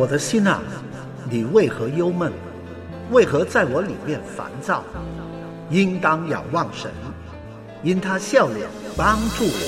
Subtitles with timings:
[0.00, 0.62] 我的心啊，
[1.28, 2.32] 你为何忧闷？
[3.10, 4.82] 为何在我里面烦躁？
[5.68, 6.90] 应当仰望神，
[7.82, 8.66] 因他笑脸
[8.96, 9.60] 帮助我。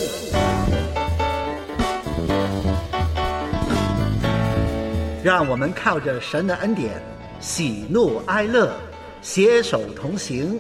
[5.23, 6.93] 让我们靠着神的恩典，
[7.39, 8.73] 喜怒哀乐，
[9.21, 10.59] 携手同行，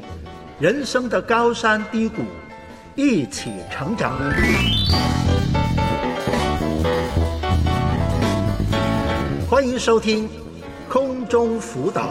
[0.60, 2.24] 人生的高山低谷，
[2.94, 4.20] 一起成长。
[9.52, 10.26] 欢迎收听
[10.88, 12.08] 空中辅导。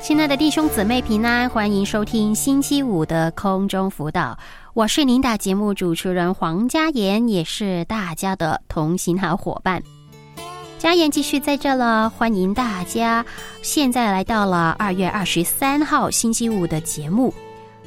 [0.00, 4.38] 亲爱的弟兄姊妹平安，欢迎收听星期五的空中辅导。
[4.72, 9.82] 我是您的节目主持人黄佳妍，也是大家的同行好伙伴。
[10.84, 13.24] 家言继续在这了，欢迎大家。
[13.62, 17.32] 现在来到了二月二十三号星期五的节目，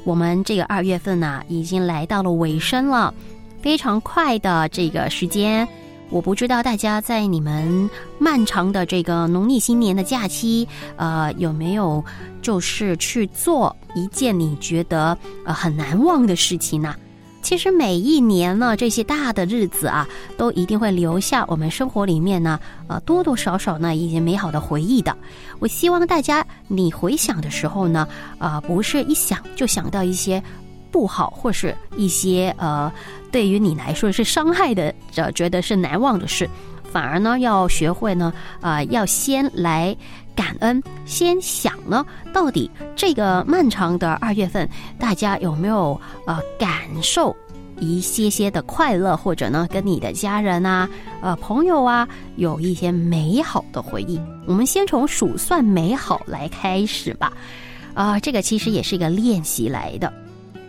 [0.02, 3.14] 我们这个二月份呢，已经来到了尾声了，
[3.62, 5.68] 非常快的这个时间。
[6.10, 12.04] 我不知道大家在你们漫长的这个农历新年的假期，呃，有没有
[12.42, 16.96] 就是去做一件你觉得呃很难忘的事情呢？
[17.48, 25.16] 其实每一年呢，这些大的日子啊，都一定会留下我们生活里面呢，呃，多多少少呢一些美好的回忆的。
[25.58, 28.06] 我希望大家你回想的时候呢，
[28.38, 30.42] 呃，不是一想就想到一些
[30.90, 32.92] 不好或是一些呃，
[33.32, 36.46] 对于你来说是伤害的，这觉得是难忘的事，
[36.92, 39.96] 反而呢要学会呢，呃，要先来。
[40.38, 46.70] 感恩，先想呢，到底这个漫长的二月份，大家有没有呃感
[47.02, 47.34] 受
[47.80, 50.88] 一些些的快乐，或者呢，跟你的家人啊、
[51.20, 54.20] 呃朋友啊，有一些美好的回忆？
[54.46, 57.32] 我们先从数算美好来开始吧。
[57.94, 60.12] 啊，这个其实也是一个练习来的。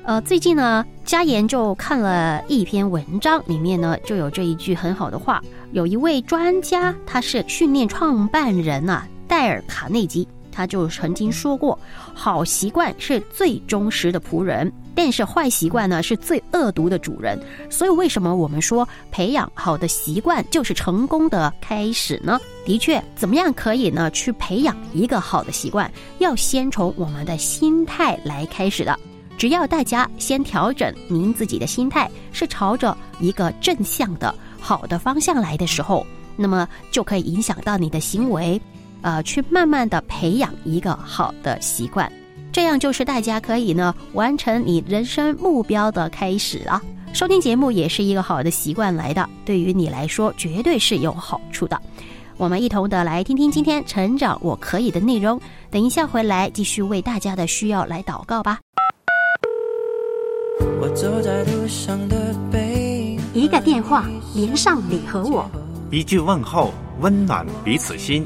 [0.03, 5.39] 呃，最近呢，嘉言就看了一篇文章，里面呢就有这一句很好的话，
[5.73, 9.08] 有一位专家，他是训练创办人啊。
[9.29, 11.77] 戴尔·卡内基他就曾经说过
[12.13, 22.37] ：“好习惯是最忠实的仆人，但是坏习惯呢是最恶毒的主人。”所以，为什么我们说培养好的习惯就是成功的开始呢？
[22.65, 25.89] 的确，怎么样可以呢去培养一个好的习惯？
[26.17, 28.97] 要先从我们的心态来开始的。
[29.37, 38.59] 只要大家先调整您自己的心态，是朝着一个正向的好的方向来的时候，那么就可以影响到你的行为。
[39.02, 42.11] 呃，去慢慢的培养一个好的习惯，
[42.52, 46.82] 这样就是大家可以呢完成你人生目标的开始啊。
[47.14, 51.82] 收听节目也是一个好的习惯来的，对于你来说绝对是有好处的。
[52.38, 55.39] 我们一同的来听听今天成长我可以的内容。
[55.71, 58.59] 等一下回来继续为大家的需要来祷告吧。
[60.82, 64.05] 我走在路上的背一个电话
[64.36, 65.49] 连上你和我，
[65.92, 66.71] 一句问候
[67.02, 68.26] 温暖彼此心。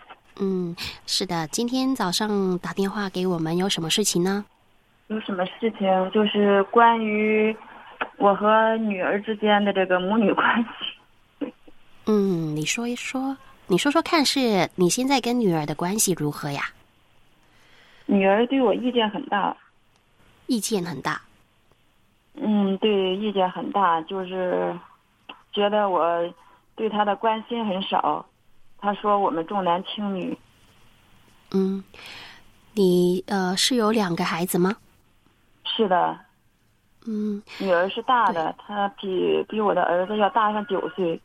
[0.39, 0.75] 嗯，
[1.05, 4.45] 是的，今天早上打电话给我们，有什么事情呢？
[5.07, 6.11] 有什么事情？
[6.11, 7.55] 就是关于
[8.17, 10.65] 我和女儿之间的这个母女关
[11.39, 11.53] 系。
[12.07, 13.35] 嗯，你说一说，
[13.67, 16.63] 你说说看，是你现在跟女儿的关系如何呀？
[18.05, 19.55] 女儿对我意见很大。
[20.47, 21.21] 意见很大。
[22.35, 24.73] 嗯，对，意见很大，就是
[25.51, 26.33] 觉得我
[26.75, 28.25] 对她的关心很少。
[28.81, 30.37] 他说：“我们重男轻女。”
[31.53, 31.83] 嗯，
[32.73, 34.75] 你呃是有两个孩子吗？
[35.63, 36.19] 是的。
[37.05, 41.21] 嗯，女儿是大的，她比比我的儿子要大上九岁。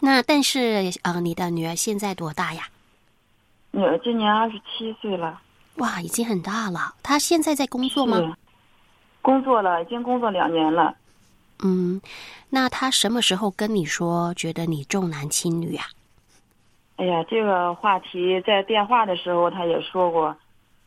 [0.00, 2.64] 那但是呃，你的女儿现在多大呀？
[3.70, 5.40] 女儿今年二十七岁了。
[5.76, 6.94] 哇，已经很大了。
[7.02, 8.36] 她现在在工作吗？
[9.22, 10.94] 工作了，已经工作两年了。
[11.62, 12.00] 嗯，
[12.50, 15.84] 那他什么时候跟你说觉得你重男轻女啊？
[16.96, 20.34] 哎呀，这个话题在电话的时候他也说过。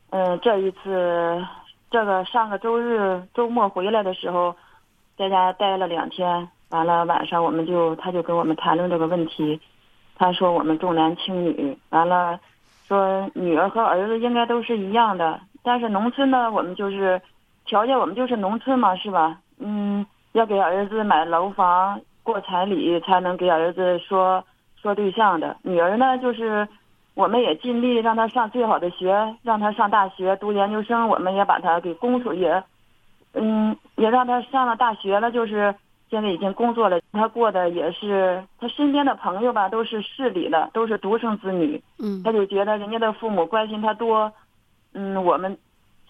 [0.10, 1.46] 嗯，这一次，
[1.92, 4.56] 这个上个周日周末回来的时候，
[5.18, 9.60] 在家待了两天，完了晚上我们就他就跟我们谈论这个问题。
[10.16, 12.40] 他说我们重男轻女，完了
[12.88, 17.22] 说女儿和儿子应该都是一样的，但是农村呢，我们就是
[17.66, 19.42] 条件，我们就是农村嘛，是吧？
[19.60, 20.06] 嗯，
[20.38, 24.44] 要给儿子买楼房、过彩礼，才能给儿子说
[24.80, 25.58] 说对象的。
[25.64, 26.68] 女儿呢，就是
[27.16, 32.64] 我们也尽力让她上最好的学，让她上大学读研究生，我们也把她给供出也，
[33.34, 35.74] 嗯，也让她上了大学了，就是
[36.12, 37.00] 现在已经工作了。
[37.12, 44.32] 她过的也是，她身边的朋友吧，都是市里的，都是独生子女，嗯她就觉得人家的父母关心她多，
[44.94, 45.58] 嗯，我们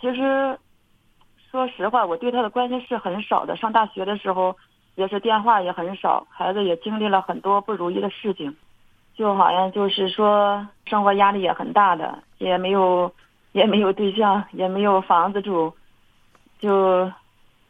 [0.02, 0.60] 其实
[1.50, 3.56] 说实话，我对他的关心是很少的。
[3.56, 4.56] 上大学的时候，
[4.96, 8.56] 也是电话也很少，孩子也经历了很多不如意的事情，
[9.16, 13.12] 就好像就是说生活压力也很大的，也没有
[13.54, 15.74] 也没有对象，也没有房子住，
[16.60, 17.10] 就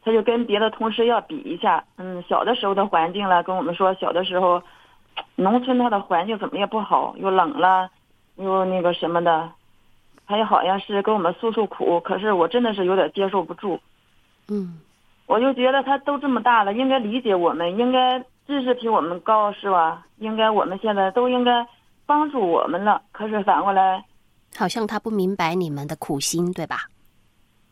[0.04, 4.62] 他就跟别的同事要比一下，嗯，小的时候的环境了，跟我们说小的时候，
[5.36, 7.90] 农村它的环境怎么也不好，又冷了，
[8.38, 9.50] 又那个什么的，
[10.28, 13.80] 他也好像是跟我们诉诉苦，可是我真的是有点接受不住。
[14.50, 14.80] 嗯
[15.26, 20.06] 我就觉得他都这么大了，应该理解我们，应该知识比我们高，是吧？
[20.20, 21.68] 应该我们现在都应该
[22.06, 23.02] 帮助我们了。
[23.12, 24.06] 可是反过来，
[24.58, 26.88] 好像他不明白你们的苦心，对吧？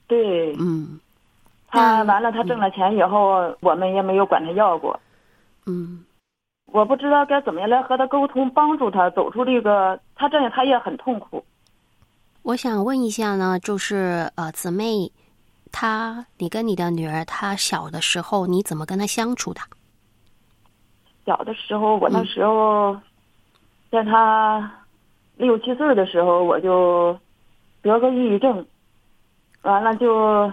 [0.07, 0.99] 对嗯
[1.67, 4.99] 他完了，他挣了钱以后，我们也没有管他要过。
[5.65, 6.03] 嗯
[6.65, 9.97] 我不知道该怎么样来和他沟通，帮助他走出这个。
[10.13, 11.43] 他这样他也很痛苦。
[12.45, 15.12] 我想问一下呢，就是呃，姊妹，
[15.71, 19.62] 她，你跟你的女儿，她小的时候你怎么跟她相处的？
[21.25, 22.95] 小的时候，我那嗯时候，
[23.89, 24.71] 在她
[25.38, 27.18] 六七岁的时候，我就
[27.81, 28.63] 得个抑郁症，
[29.63, 30.48] 完了就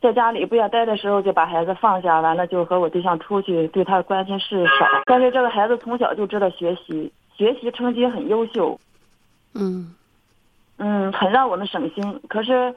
[0.00, 4.86] 在家里不想待的时候，就把孩子放下，完了就和我对象出去，对他的关心事少。
[5.04, 8.80] 但是这个孩子从小就知道学习，学习成绩很优秀，
[9.52, 9.94] 嗯
[10.78, 12.20] 嗯，很让我们省心。
[12.28, 12.74] 可是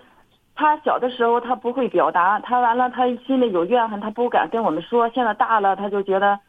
[0.55, 5.09] 他小的时候他不会表达，他完了他心里有怨恨，他不敢跟我们说。
[5.09, 6.39] 现在大了，他就觉得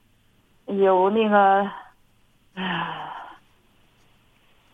[0.66, 1.70] 有那个，
[2.54, 3.10] 唉，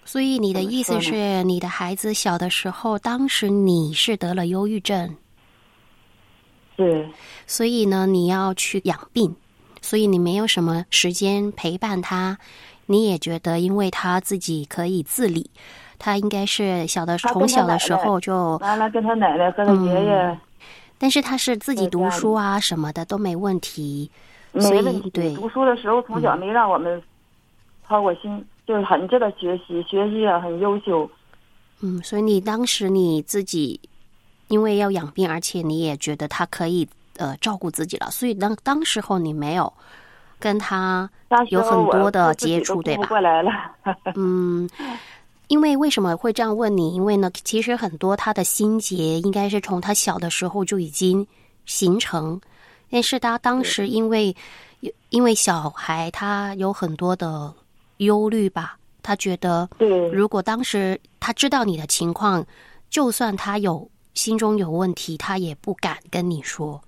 [0.04, 5.16] 所以你的意思是你的孩子小的时候，当时你是得了忧郁症，
[6.76, 7.08] 是
[7.46, 9.36] 所以呢，你要去养病，
[9.82, 12.38] 所以你没有什么时间陪伴他，
[12.86, 15.50] 你也觉得因为他自己可以自理，
[15.98, 20.38] 他应该是小的从小的时候就，完了跟他奶奶和他爷爷嗯
[21.00, 24.10] 但是他是自己读书啊什么的都没问题，
[24.54, 25.10] 所以没问题。
[25.10, 27.00] 对读书的时候从小没让我们
[27.86, 31.08] 操过心，就是很知道学习，学习也很优秀。
[31.82, 33.80] 嗯，所以你当时你自己
[34.48, 39.72] 因为要养病，而且你也觉得他可以呃照顾自己了，所以当当时候你没有
[40.40, 41.08] 跟他
[41.50, 43.06] 有很多的接触，对吧？
[43.06, 43.52] 过来了。
[44.16, 44.68] 嗯，
[45.48, 46.94] 因为为什么会这样问你？
[46.94, 51.26] 因为呢，其实很多他的心结应该是从他小的时候就已经
[51.64, 52.40] 形成，
[52.90, 54.36] 但是他当时因为
[55.08, 57.52] 因为小孩他有很多的
[57.96, 59.68] 忧虑吧，他觉得，
[60.12, 62.44] 如果当时他知道你的情况，
[62.90, 66.78] 就算他有心中有问题，他也不敢跟你说，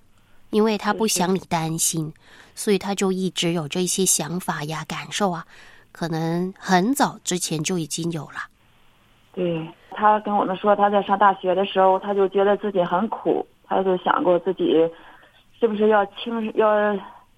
[0.50, 2.12] 因为他不想你担心，
[2.54, 5.46] 所以他就一直有这些想法呀、感受啊，
[5.92, 8.50] 可能很早之前就已经有了。
[9.32, 14.72] 对他跟我们说，他在上大学的时候，他就觉得自己很苦，他就想过自己
[15.58, 16.94] 是不是要轻要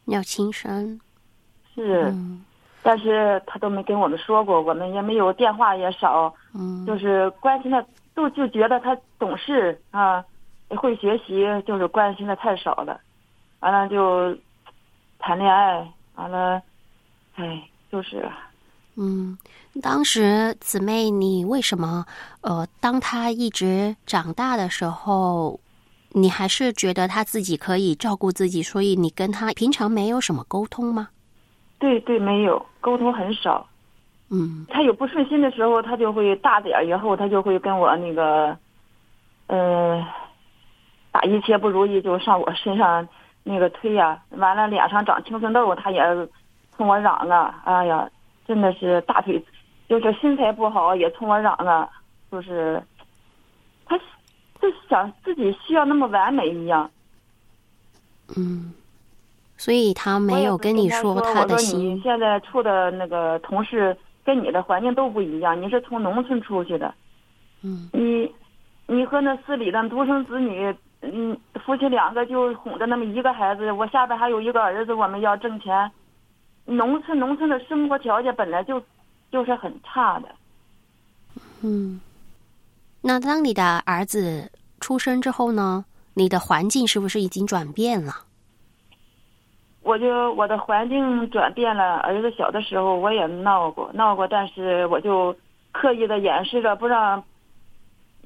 [0.07, 1.01] 要轻生，
[1.75, 2.45] 是，嗯。
[2.85, 10.25] 但是他都没跟我们说过，我们也没有电话也少，嗯，就是关心的都就觉得他懂事啊，
[10.71, 13.01] 会学习，就是关心的太少了，
[13.61, 14.37] 完了就
[15.21, 16.61] 谈恋爱，完了，
[17.37, 18.29] 哎，就是
[18.97, 19.39] 嗯，
[19.81, 22.05] 当时姊妹，你为什么
[22.43, 25.59] 呃，当他一直长大的时候，
[26.11, 31.09] 你还是觉得他自己可以照顾自己，所以你跟他平常没有什么沟通吗？
[31.79, 33.67] 对对，没有沟通很少。
[34.29, 38.57] 嗯他有不顺心的时候，他就会大点儿以后，他就会跟我那个，
[39.47, 40.03] 呃，
[41.11, 43.07] 把一切不如意就上我身上
[43.43, 46.01] 那个推呀、完了脸上长青春痘，他也
[46.77, 47.61] 冲我嚷啊！
[47.65, 48.09] 哎呀，
[48.53, 49.43] 真的是大腿，
[49.89, 51.89] 就是身材不好也冲我嚷了！
[52.31, 52.83] 就是
[53.87, 53.97] 他
[54.61, 56.91] 就想自己需要那么完美一样。
[58.37, 58.75] 嗯，
[59.57, 61.99] 所以他没有跟你说他的心。
[62.03, 66.95] 现在处的那个同事跟你的环境都不一样，你是从农村出去的。
[67.63, 68.31] 嗯你，
[68.87, 75.91] 你和那市里的独生子女，嗯，夫妻两个就哄着那么一个孩子，我下边还有一个儿子，我们要挣钱。
[76.77, 78.83] 农村农村的生活条件本来就
[79.31, 80.29] 就是很差的，
[81.63, 82.01] 嗯
[83.01, 84.51] 那当你的儿子
[84.81, 85.85] 出生之后呢？
[86.15, 88.13] 你的环境是不是已经转变了？
[89.83, 91.97] 我就我的环境转变了。
[92.01, 95.35] 儿子小的时候我也闹过，闹过，但是我就
[95.73, 97.25] 刻意的掩饰着，不让，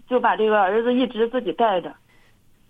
[0.08, 1.94] 就把这个儿子一直自己带着。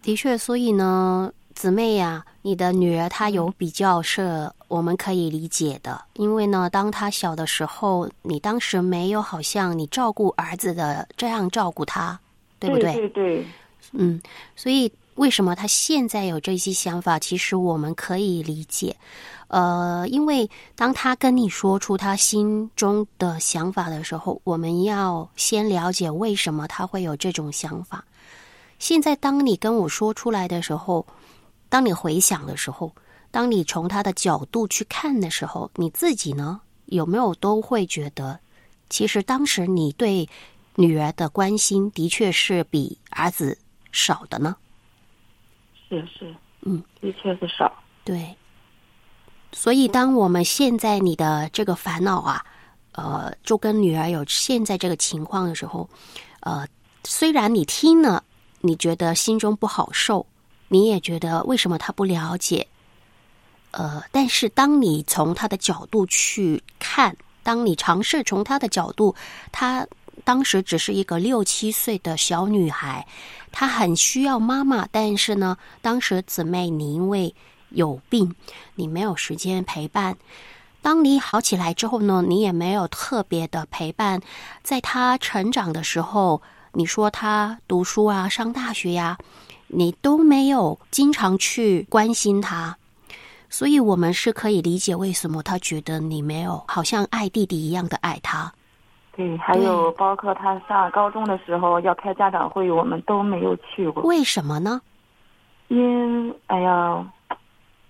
[0.03, 12.19] 的确，所以呢，姊妹呀，你的女儿她有比较是我们可以理解的，因为呢，当他小的时候，你当时没有好像你照顾儿子的这样照顾他，
[12.59, 12.93] 对不对？
[12.95, 13.47] 对对。
[13.93, 14.21] 嗯，
[14.55, 14.93] 所以。
[15.17, 17.19] 为什么他现在有这些想法？
[17.19, 18.95] 其实我们可以理解，
[19.49, 28.05] 呃，因为当他跟你说出他心中的想法的时候，我们要先了解为什么他会有这种想法。
[28.79, 31.07] 现在当你跟我说出来的时候，
[31.71, 32.93] 当你回想的时候，
[33.37, 38.41] 当你从他的角度去看的时候，你自己呢有没有都会觉得，
[38.89, 40.27] 其实当时你对
[40.75, 43.59] 女儿的关心的确是比儿子
[43.93, 44.57] 少的呢？
[45.87, 47.71] 是是，嗯，的确是少。
[48.05, 48.35] 对，
[49.53, 52.43] 所以当我们现在你的这个烦恼啊，
[52.93, 55.87] 呃，就跟女儿有现在这个情况的时候，
[56.41, 56.67] 呃，
[57.05, 58.25] 虽然你听了，
[58.63, 60.25] 你觉得心中不好受，
[60.69, 62.67] 你也觉得为什么他不了解，
[63.77, 69.15] 呃，但是当你从他的角度去看，当你尝试从他的角度，
[69.53, 69.87] 他。
[70.25, 73.07] 当时只是一个六七岁的小女孩，
[73.53, 74.89] 她很需要妈妈。
[74.91, 77.33] 但是呢，当时姊妹你因为
[77.69, 78.35] 有病，
[78.75, 80.17] 你没有时间陪伴。
[80.83, 84.21] 当你好起来之后呢，你也没有特别的陪伴。
[84.65, 86.43] 在她成长的时候，
[86.73, 89.17] 你说她读书啊、上大学呀，
[89.69, 92.77] 你都没有经常去关心她。
[93.49, 98.53] 所以我们是可以理解为什么他觉得你没有好像爱弟弟一样的爱他。
[99.17, 104.03] 对，还有包括他上高中的时候要开家长会，我们都没有去过。
[104.03, 104.81] 为什么呢？
[105.69, 107.13] 因哎呀，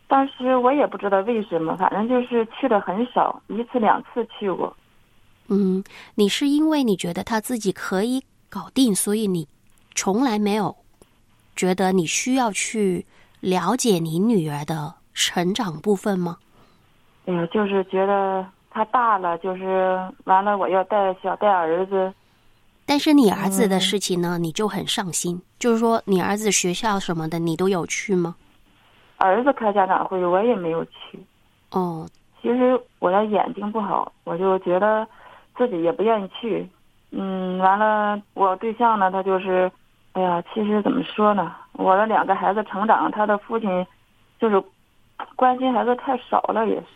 [0.07, 4.77] 当时我也不知道为什么，反正就是去的很少，一次两次去过。
[5.49, 5.83] 嗯，
[6.15, 9.49] 你是因为你觉得他自己可以搞定，所以你
[9.95, 10.77] 从来没有
[11.57, 13.05] 觉得你需要去
[13.41, 16.37] 了解你女儿的成长部分吗？
[17.25, 18.47] 哎呀，就是觉得。
[18.77, 22.13] 他大了，就是完了，我要带小带儿子。
[22.85, 25.41] 但是你儿子的事情呢，你就很上心。
[25.59, 28.37] 就是说，你儿子学校什么的，你都有去吗？
[29.17, 31.19] 儿子开家长会，我也没有去。
[31.71, 32.07] 哦，
[32.43, 35.09] 其实我的眼睛不好，我就觉得
[35.57, 36.69] 自己也不愿意去。
[37.13, 39.73] 嗯，完了，我对象呢，他就是，
[40.13, 41.51] 哎呀，其实怎么说呢？
[41.73, 43.87] 我的两个孩子成长，他的父亲
[44.39, 44.63] 就是
[45.35, 46.87] 关心孩子太少了，也是。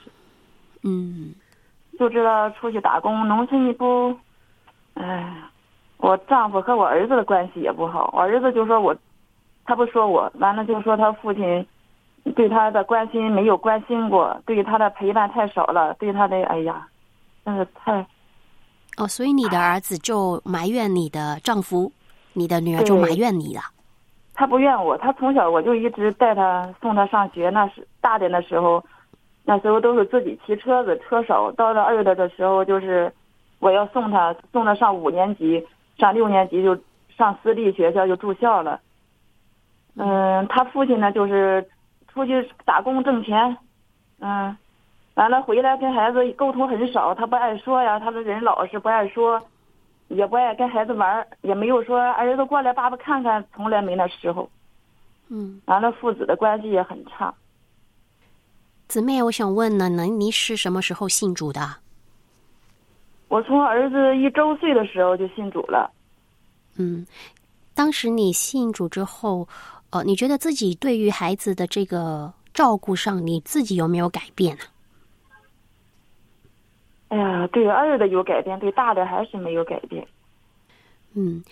[0.82, 1.34] 嗯。
[1.98, 4.16] 就知道出去打工，农村你不，
[4.94, 5.36] 哎，
[5.98, 8.08] 我丈夫和我儿子的关系也不好。
[8.14, 8.96] 我儿子就说我，
[9.66, 11.66] 他不说我，完了就说他父亲
[12.34, 16.88] 对他的关心没有关心过，对他的陪伴太少了，对他的哎呀，
[17.44, 18.06] 真是太……
[18.96, 21.92] 哦，所以你的儿子就埋怨你的丈夫，
[22.32, 23.60] 你的女儿就埋怨你了。
[24.40, 28.82] 他不怨我，他从小我就一直带他送他上学，那是大点的时候。
[29.44, 31.52] 那时候都是自己骑车子，车少。
[31.52, 33.12] 到了二的的时候，就是
[33.58, 35.66] 我要送他，送他上五年级，
[35.98, 36.74] 上六年级就
[37.14, 38.80] 上私立学校就住校了。
[39.96, 41.68] 嗯，他父亲呢，就是
[42.08, 43.58] 出去打工挣钱，
[44.20, 44.56] 嗯，
[45.16, 49.38] 完了回来跟孩子沟通很少，他不爱说呀，他的人老实不爱说，
[50.10, 54.50] 也不爱跟孩子玩，也没有说儿子过来爸爸看看，从来没那时候。
[55.28, 57.32] 嗯，完了父子的关系也很差。
[58.88, 61.76] 姊妹，我想问呢，那你是什么时候信主的？
[63.28, 65.88] 我从儿子一周岁的时候就信主了。
[66.76, 67.06] 嗯，
[67.72, 69.46] 当时你信主之后，
[69.90, 74.64] 呃，你觉得自己对于孩子的这个照顾上，你自己有没有改变呢？
[77.10, 80.06] 哎呀，对二的有改变，对大的还是没有改变。
[81.14, 81.42] 嗯，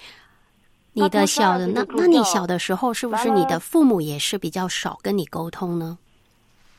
[0.93, 5.99] 你的小的那，那你小的时候是不是你的父母也是比较少跟你沟通呢？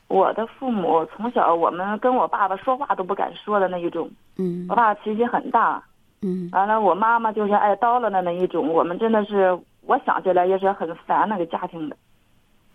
[0.08, 4.10] 我的父母从小，我们跟我爸爸说话都不敢说的那一种。
[4.38, 4.66] 嗯。
[4.70, 5.84] 我爸脾气很大。
[6.22, 6.50] 嗯。
[6.52, 8.68] 完了，我妈妈就是爱叨唠的那一种。
[8.68, 11.96] 我们真的是，我想起来也是很烦那个家庭的。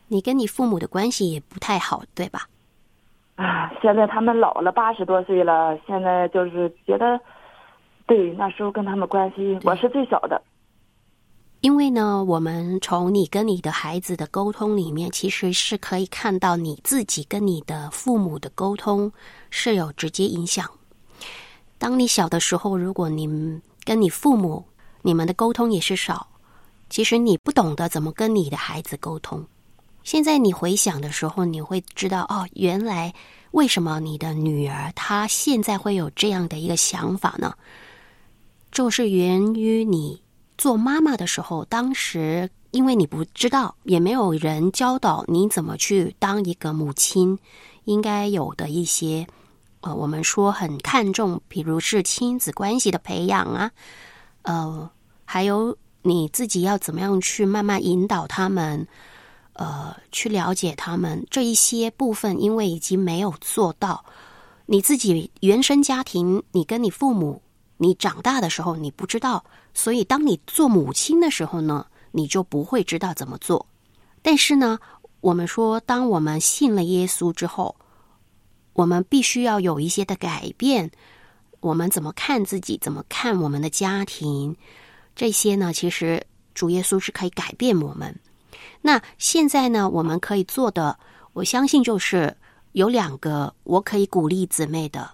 [0.07, 2.47] 你跟你父母的关系也不太好，对吧？
[3.37, 7.21] 啊，现在他们老了，八十多岁了，现在就是觉得，
[8.07, 10.41] 对那时候跟他们关系，我是最小的。
[11.61, 19.11] 因为呢，我们从你跟你的孩子的沟通里面，其实是可以看到你自己跟你的父母的沟通
[19.51, 20.69] 是有直接影响。
[21.79, 24.67] 当你小的时候，如果你跟你父母
[25.03, 26.29] 你们的沟通也是少。
[26.91, 29.45] 其实你不懂得怎么跟你的孩子沟通。
[30.05, 33.13] 现在你回想的时候，你会知道哦，原来
[33.53, 37.55] 为什么你的女儿她现在会有这样的一个想法呢？
[38.71, 40.21] 就是源于你
[40.59, 47.39] 做妈妈的时候，当时因为你不知道，也没有人教导你怎么去当一个母亲，
[47.85, 49.27] 应该有的一些，
[49.81, 53.71] 呃，我们说很看重，比如是亲子关系的培养啊，
[54.43, 54.91] 呃，
[55.25, 58.87] 还有你自己要怎么样去慢慢引导他们，
[59.55, 64.05] 呃，去了解他们这一些部分，因为已经没有做到，
[64.67, 67.43] 你自己原生家庭，你跟你父母。
[67.77, 69.45] 你长大的时候，你不知道，
[69.75, 73.67] 所以当你做母亲的时候呢，你就不会知道怎么做。
[74.23, 74.79] 但是呢，
[75.21, 77.75] 我们说，当我们信了耶稣之后，
[78.75, 80.91] 我们必须要有一些的改变。
[81.61, 84.57] 我们怎么看自己，怎么看我们的家庭，
[85.17, 85.73] 这些呢？
[85.73, 88.15] 其实主耶稣是可以改变我们。
[88.87, 90.99] 那现在呢，我们可以做的，
[91.33, 92.37] 我相信就是
[92.73, 95.11] 有两个，我可以鼓励姊妹的。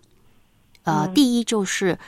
[0.83, 1.99] 呃，第一就是。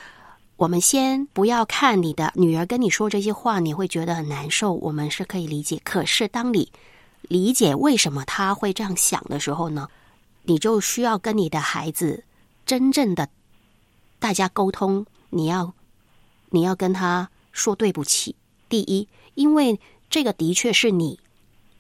[0.57, 4.75] 我们先不要看你的女儿跟你说这些话，你会觉得很难受。
[4.75, 5.81] 我们是可以理解。
[5.83, 6.71] 可是当你
[7.23, 9.89] 理解为什么他会这样想的时候呢，
[10.45, 12.23] 你就需要跟你的孩子
[12.65, 13.29] 真正的
[14.21, 15.05] 大家沟通。
[15.31, 15.75] 你要
[16.51, 18.37] 你要跟他说对不起。
[18.69, 21.19] 第一，因为这个的确是你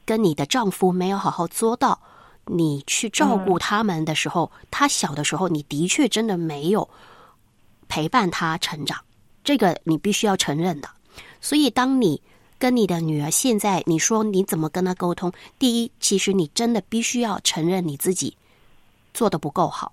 [0.04, 2.00] 跟你的丈夫没有好好做到。
[2.46, 6.88] 你去照顾他们的时候，他小的时候，你的确真的没有。
[7.88, 8.98] 陪伴他成长，
[9.44, 10.88] 这个你必须要承认的。
[11.40, 12.22] 所以，当你
[12.58, 15.30] 跟你的女儿现在你说你怎么跟她沟通？
[15.58, 18.36] 第一，其实你真的必须要承认你自己
[19.12, 19.92] 做的不够好。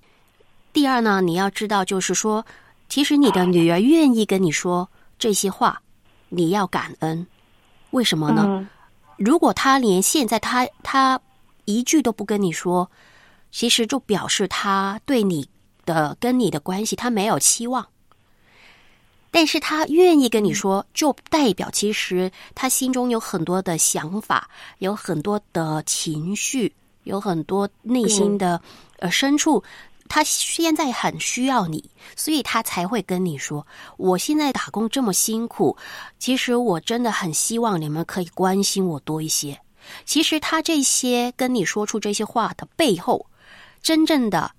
[0.72, 2.46] 第二呢，你要知道，就是说，
[2.88, 4.90] 其实你的女儿愿意跟你说
[5.20, 5.82] 这些话，
[6.30, 7.28] 你要感恩。
[7.92, 8.68] 为什么呢？
[9.20, 11.22] 如果他连现在他他
[11.66, 12.90] 一句都不跟你说，
[13.52, 15.48] 其实就表示他对你。
[15.86, 17.84] 的跟你的关系，他没有期望，
[19.32, 26.72] 但是他愿意跟你说，就代表其实他心中有很多的想法，有很多的情绪，
[27.06, 28.62] 有很多内心的
[29.00, 29.64] 呃深处，
[30.10, 35.78] 他现在很需要你，所以他才会跟你说，我现在打工这么辛苦，
[36.18, 39.58] 其实我真的很希望你们可以关心我多一些。
[40.06, 43.26] 其实他这些跟你说出这些话的背后，
[43.82, 44.52] 真正的。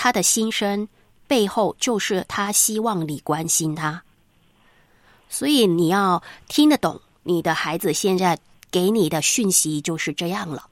[0.00, 0.86] 他的心声
[1.26, 4.00] 背后，就是他希望你关心他，
[5.28, 8.38] 所以你要听得懂你的孩子现在
[8.70, 10.68] 给你的讯息就是这样了。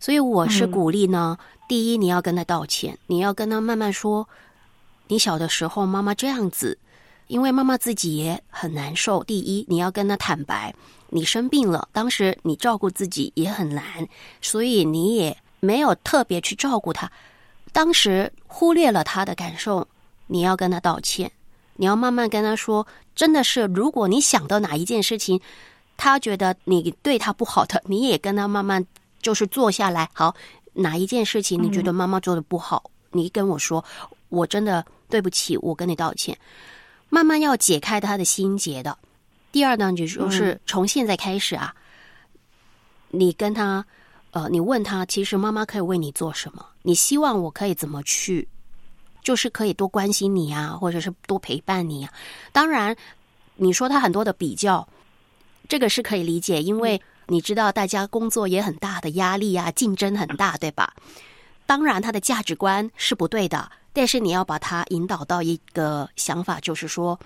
[0.00, 1.38] 所以我是鼓励呢，
[1.70, 4.28] 第一你要跟他道歉，你要跟他慢慢说，
[5.06, 6.76] 你小的时候妈妈这样子，
[7.28, 9.22] 因为妈妈自己也很难受。
[9.22, 10.74] 第一，你要跟他坦白，
[11.10, 13.84] 你生病了，当时你照顾自己也很难，
[14.40, 17.08] 所以你也没有特别去照顾他。
[17.70, 19.86] 当时忽略了他的感受，
[20.26, 21.30] 你要跟他道歉，
[21.76, 25.40] 你要慢慢跟他说，真的是，如果你想到哪一件事情，
[25.96, 28.84] 他觉得你对他不好的，你也跟他慢慢
[29.22, 30.34] 就是坐下来，好，
[30.72, 33.84] 哪一件事情你觉得妈妈做的不好，你跟我说，
[34.28, 36.36] 我真的对不起，我跟你道歉，
[37.08, 38.96] 慢慢要解开他的心结的。
[39.52, 41.74] 第二呢，就是从现在开始啊，
[43.10, 43.84] 你跟他。
[44.32, 46.64] 呃，你问他，其实妈妈可以为你做什么？
[46.82, 48.46] 你希望我可以怎么去？
[49.24, 52.12] 就是可以多关心你啊，或者是多陪伴你啊。
[52.52, 52.96] 当然，
[53.56, 54.88] 你说他很多的比较，
[55.68, 60.92] 这个是可以理解，因为你知道大家工作也很大的压力啊，竞争很大， 对吧？
[61.64, 67.18] 当然，他的价值观是不对的，但是你要把他引导到一个想法，就是说，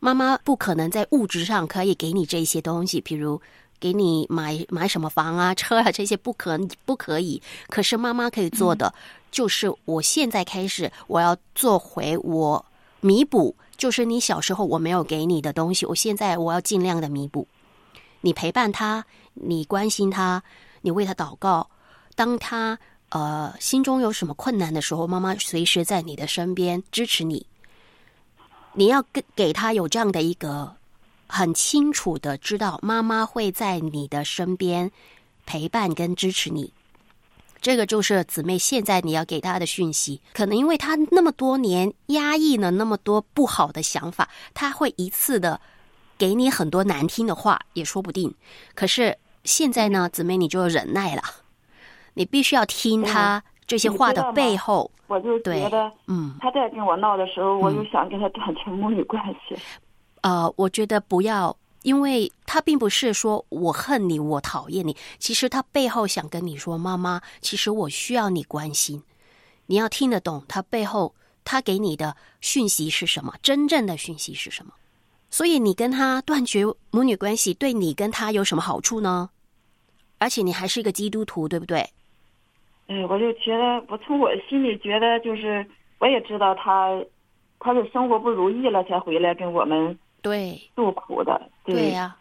[0.00, 3.40] 妈妈不可能在物质上可以给你这些东西，譬如。
[3.82, 7.42] 给你买买什么房啊、 车啊这些不可不可以？
[7.66, 8.94] 可是妈妈可以做的，
[9.32, 12.64] 就是我现在开始，我要做回我
[13.00, 17.48] 弥补，就是你小时候我没有给你的东西，我现在我要尽量的弥补。
[18.20, 20.42] 你陪伴他，你关心他，
[20.80, 21.68] 你为他祷告。
[22.14, 27.46] 当他呃心中有什么困难的时候，妈妈随时在你的身边支持你。
[28.74, 30.76] 你要给给他有这样的一个。
[31.34, 34.92] 很清楚的知道，妈妈会在你的身边
[35.46, 36.70] 陪伴跟支持你。
[37.62, 40.20] 这个就是姊妹现在你要给她的讯息。
[40.34, 45.58] 可能因为她那么多年压抑了那么多不好的想法，她会一次的
[46.18, 48.34] 给你很多难听的话，也说不定。
[48.74, 51.22] 可是现在呢，姊妹你就忍耐了，
[52.14, 54.90] 你必须要听他这些话的背后。
[55.08, 59.54] 我就觉得，嗯，他在跟我闹的时候，我就想跟他断绝母女关系。
[60.22, 69.02] 呃，我觉得不要因为他并不是说我恨你，我讨厌你，其实他背后想跟你说，妈妈，其实我需要你关心，
[69.66, 74.72] 你要听得懂他背后他给你的讯息是什么，真正的讯息是什么。
[75.32, 79.30] 所以你跟他断绝母女关系，对你跟他有什么好处呢？
[80.18, 81.78] 而且你还是一个基督徒，对不对？
[82.86, 85.66] 哎，我就觉得，我从我心里觉得，就是
[85.98, 87.02] 我也知道他，
[87.58, 91.50] 他是生活不如意了才回来跟我们对诉苦的。
[91.64, 92.14] 对呀、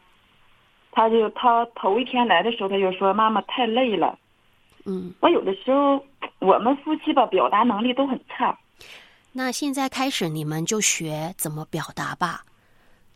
[0.92, 4.18] 他就他头一天来的时候，他就说妈妈太累了。
[4.86, 6.02] 嗯，我有的时候
[6.40, 8.58] 我们夫妻吧，表达能力都很差。
[9.34, 12.44] 那现在开始你们就学怎么表达吧，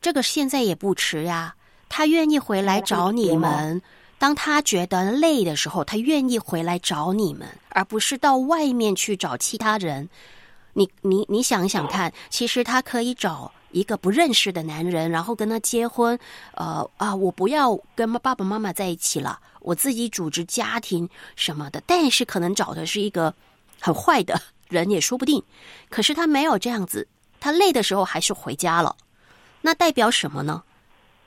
[0.06, 1.56] 这个现在也不迟呀。
[1.90, 3.82] 他愿意回来找你们，
[4.20, 10.08] 当他觉得累的时候，他愿意回来找你们，而不是到外面去找其他人。
[10.74, 16.20] 你你你想想看，其实他可以找一个不认识的男人，然后跟他结婚。
[16.54, 21.82] 呃啊，我不要跟爸爸妈妈在一起了，我自己组织家庭什么的。
[21.88, 23.34] 但是可能找的是一个
[23.80, 24.40] 很坏的
[24.70, 25.42] 人也说不定。
[25.90, 27.08] 可是他没有这样子，
[27.40, 28.96] 他累的时候还是回家了。
[29.66, 30.62] 那代表什么呢？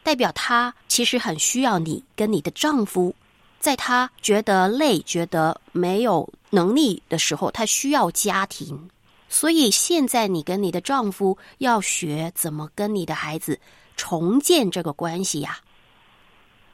[0.05, 3.12] 代表她其实很需要你跟你的丈夫，
[3.59, 8.88] 在她觉得累、觉得没有能力的时候，她需要家庭。
[9.29, 13.59] 所以现在你跟你的丈夫要学怎么跟你的孩子
[13.96, 15.59] 重建这个关系呀、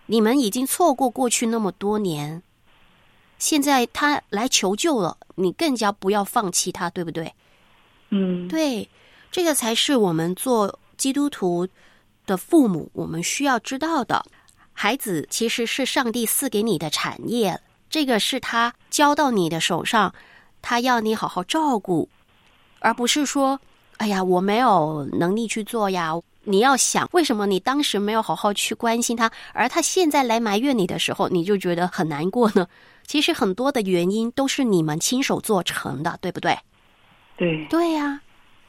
[0.04, 2.42] 你们已经错过过去那么多年，
[3.38, 7.32] 现在他来求救了，你更加不要放弃他，对不对？
[8.10, 8.86] 嗯，对，
[9.32, 11.68] 这个才是我们做基督徒
[12.26, 14.24] 的父母，我们需要知道的。
[14.72, 20.12] 孩子其实是上帝赐给你的产业，这个是他交到你的手上，
[20.62, 22.08] 他要你好好照顾，
[22.80, 23.60] 而不是说，
[23.98, 26.14] 哎呀，我没有能力去做呀。
[26.46, 32.66] 你要想，为什么你当时没有好好去关心他，而他现在来埋怨你的时候，你就觉得很难过呢？
[33.06, 36.58] 其实很多的原因都是你们亲手做成的，对不对？
[37.36, 38.20] 对，对呀、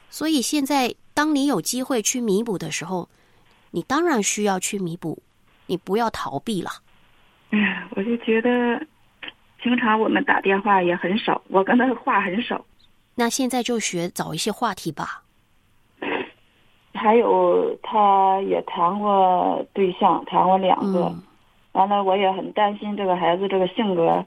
[0.08, 3.08] 所以现在当你有机会去弥补的时候，
[3.70, 5.22] 你当然需要去弥补，
[5.64, 6.70] 你不要逃避了。
[7.48, 8.86] 哎， 我就觉得，
[9.62, 12.62] 平常我们打电话也很少，我跟他话很少。
[13.14, 15.22] 那现在就学找一些话题吧。
[16.92, 21.04] 还有，他也谈过对象，谈过两个。
[21.04, 21.22] 嗯，
[21.72, 24.22] 完了，我也很担心这个孩子这个性格，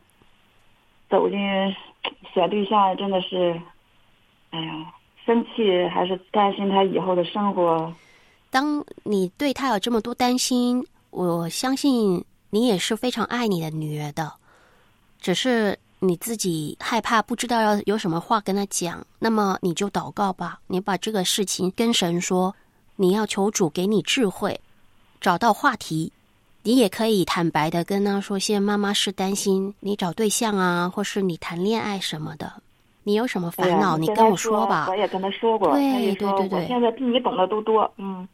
[1.08, 1.40] 走进
[2.34, 3.62] 选对象真的是，
[4.50, 4.94] 哎呀，
[5.30, 7.94] 生气还是担心他以后的生活。
[8.50, 14.34] 当你对他有这么多担心，我相信你也是非常爱你的女儿的，
[15.22, 19.06] 只是你自己害怕，不知道要有什么话跟他讲。
[19.20, 22.56] 那么你就祷告吧，你把这个事情跟神说，
[22.96, 24.60] 你要求主给你智慧，
[25.22, 26.12] 找到话题。
[26.64, 32.52] 你也可以坦白的跟他说，现在妈妈是担心你找对象啊，或是你谈恋爱什么的。
[33.10, 34.96] 你有什么烦恼，你跟我说吧我。
[34.96, 38.28] 也跟他说过，对对对对我现在比你懂得都多，嗯，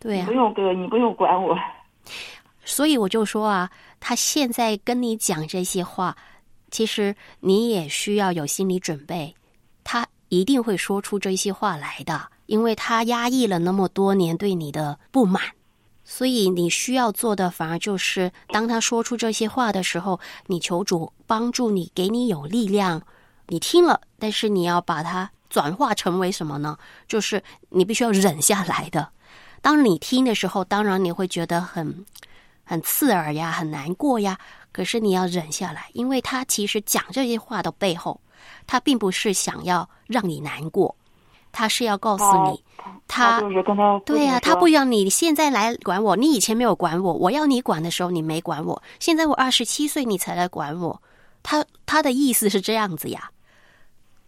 [0.00, 1.56] 对啊呀、你不用哥，你不用管我。
[2.64, 6.16] 所以我就说啊，他现在跟你讲这些话，
[6.72, 9.32] 其实你也需要有心理准备，
[9.84, 15.40] 他一定会说出这些话来的，因为他压抑了那么多年对你的不满。
[16.02, 23.00] 所以你需要做的，反而就是当他说出这些话的时候，你求主帮助你，给你有力量。
[23.48, 26.76] 你听了，但是你要把它转化成为什么呢？
[27.06, 29.08] 就是你必须要忍下来的。
[29.62, 32.04] 当你听的时候，当然你会觉得很
[32.64, 34.38] 很刺耳呀，很难过呀。
[34.72, 38.20] 可是你要忍下来，因为他其实讲这些话的背后，
[38.66, 40.94] 他并不是想要让你难过，
[41.50, 42.62] 他是要告诉你，
[43.08, 43.40] 他
[44.04, 51.00] 对呀、呀、他不要你现在来管我，你以前没有管我，我要你管的时候你没管我，现在我二十七岁你才来管我，
[51.42, 53.30] 他他的意思是这样子呀。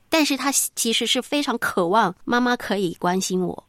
[0.09, 3.65] 但是他其实是非常渴望妈妈可以关心我，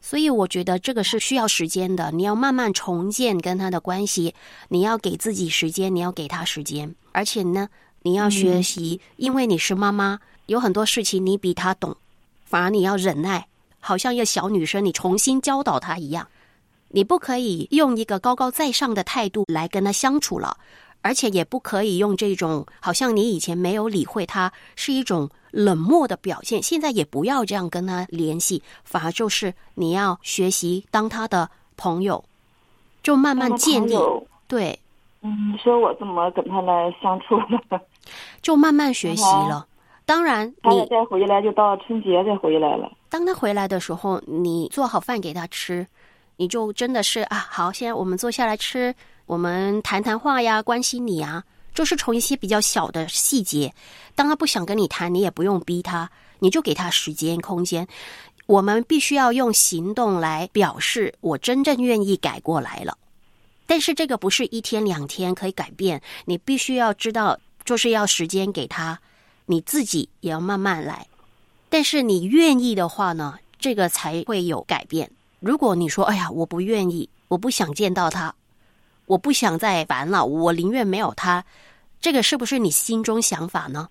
[0.00, 2.10] 所以我觉得这个是需要时间的。
[2.10, 4.34] 你要慢慢重建跟他的关系，
[4.68, 7.68] 你要给自己时间，你要给他时间，而且呢，
[8.02, 11.96] 你要学习，因为你是妈妈，有很多事情你比他懂，
[12.44, 13.46] 反而你要忍耐，
[13.78, 16.26] 好像一个小女生，你重新教导她一样。
[16.92, 20.56] 你不可以用一个高高在上的态度来跟她相处了，
[21.02, 26.62] 而且也不可以用这种好像你以前没有理会他，是一种冷漠的表现。
[26.62, 32.24] 现在也不要这样跟他联系，反而就是你要学习当他的朋友，
[33.02, 33.94] 就慢慢建立。
[34.46, 34.78] 对，
[35.22, 37.80] 嗯，你说我怎么跟他来相处呢？
[38.42, 39.66] 就慢慢学习了。
[40.04, 42.90] 当然，你再回来就到春节再回来了。
[43.08, 45.86] 当他回来的时候，你做好饭给他吃，
[46.36, 48.92] 你就真的是啊，好，现在我们坐下来吃，
[49.30, 53.72] 我们谈谈话呀，关心你啊，就是从一些比较小的细节。
[54.16, 57.86] 当他不想跟你谈，你也不用逼他，你就给他时间空间。
[58.46, 62.98] 我们必须要用行动来表示我真正愿意改过来了。
[63.68, 68.98] 但是这个不是一天两天可以改变，你必须要知道，就是要时间给他，
[69.46, 71.06] 你自己也要慢慢来。
[71.68, 75.08] 但是你愿意的话呢，这个才会有改变。
[75.38, 78.34] 如果你说：“哎呀，我不愿意，我不想见到他，
[79.10, 81.44] 我不想再烦了，我宁愿没有他。”
[82.00, 83.88] 这个是不是你心中想法呢？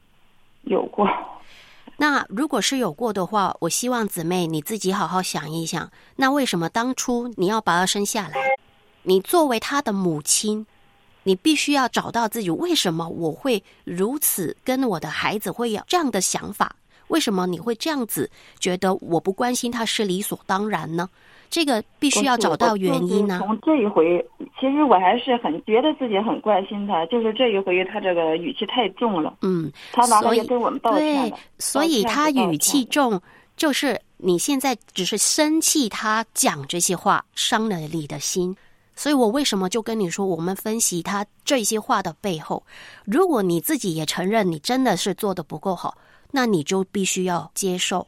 [0.63, 1.05] 有过。
[1.97, 8.35] 那如果是有过的话，我希望姊妹你自己好好想一想，那为什么当初你要把他生下来？
[9.03, 10.65] 你作为他的母亲，
[11.23, 16.77] 你必须要找到自己为什么我会如此跟我的孩子会有这样的想法？
[17.09, 21.07] 为什么你会这样子觉得我不关心他是理所当然呢？
[21.51, 23.39] 这个必须要找到原因呢。
[23.43, 24.23] 从这一回，
[24.59, 29.35] 其实我还是很觉得自己很关心他，就是这一回他这个语气太重了。
[29.41, 33.19] 嗯，他完了也跟我们道歉对，所以他语气重，
[33.57, 38.55] 就是你现在只是生气，他讲这些话伤了你的心。
[38.95, 42.61] 所以我为什么就跟你说，我们分析他这些话的背后，
[43.05, 45.97] 如果你自己也承认你真的是做的不够好，
[46.31, 48.07] 那你就必须要接受，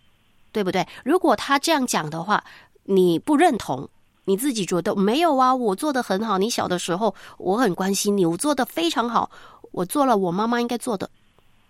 [0.51, 0.87] 对不对？
[1.03, 2.43] 如果他这样讲的话，
[2.83, 3.89] 你不认同，
[4.25, 6.37] 你自己觉得没有啊，我做的很好。
[6.37, 9.31] 你小的时候我很关心你，我做的非常好，
[9.71, 11.09] 我做了我妈妈应该做的，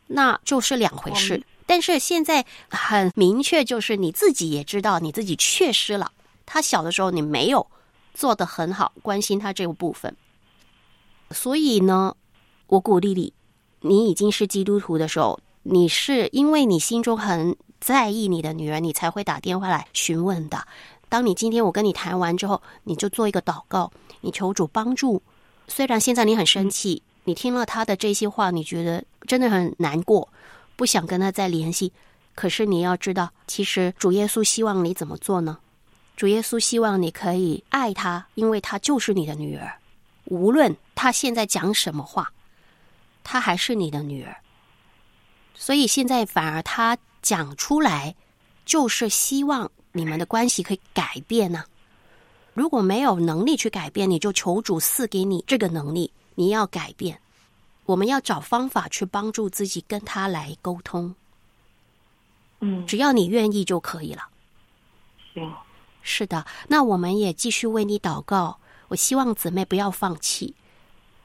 [0.08, 1.44] 那就是两回事。
[1.66, 6.12] 但是现在很明确，就是你自己也知道你自己缺失了。
[6.46, 7.66] 他小的时候你没有
[8.14, 10.14] 做的很好，关心他这个部分。
[11.30, 12.14] 所以呢，
[12.68, 13.34] 我鼓励你，
[13.80, 20.66] 你已经是基督徒的时候，你是因为你心中很在意你的女儿，你才会打电话来询问的。
[21.08, 25.22] 当你今天我跟你谈完之后，你就做一个祷告，你求主帮助。
[25.68, 30.28] 虽然现在你很生气，你听了他的这些话，你觉得真的很难过，
[30.76, 31.92] 不想跟他再联系。
[32.34, 35.60] 可是你要知道，其实主耶稣希望你怎么做呢？
[36.16, 39.74] 主耶稣希望你可以爱他，因为他就是你的女儿。
[40.26, 42.32] 无论他现在讲什么话，
[43.24, 44.36] 他还是你的女儿。
[45.62, 48.16] 所以现在反而他讲出来，
[48.66, 51.66] 就是希望你们的关系可以改变呢、
[52.56, 57.22] 如果没有能力去改变，你就求主赐给你这个能力，你要改变。
[57.86, 61.14] 我们要找方法去帮助自己跟他来沟通，
[62.62, 64.30] 嗯，只要你愿意就可以了。
[65.36, 65.54] 行，
[66.02, 68.58] 是的，那我们也继续为你祷告。
[68.88, 70.56] 我希望姊妹不要放弃，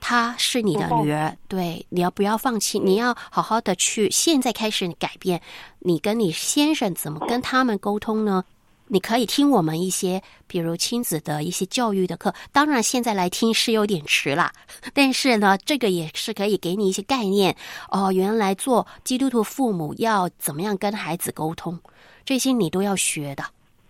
[0.09, 2.79] 她是你的女儿，对，你要不要放弃？
[2.79, 5.43] 你要好好的去，现在开始改变。
[5.81, 8.45] 你跟你先生怎么跟他们沟通呢？
[8.87, 12.33] 你可以听我们一些，比如亲子的一些教育的课。
[12.53, 14.53] 当然，现在来听是有点迟了，
[14.95, 17.57] 但是呢，这个也是可以给你一些概念。
[17.91, 21.77] 哦，原来做基督徒父母要怎么样跟孩子沟通，
[22.25, 23.43] 这些你都要学的，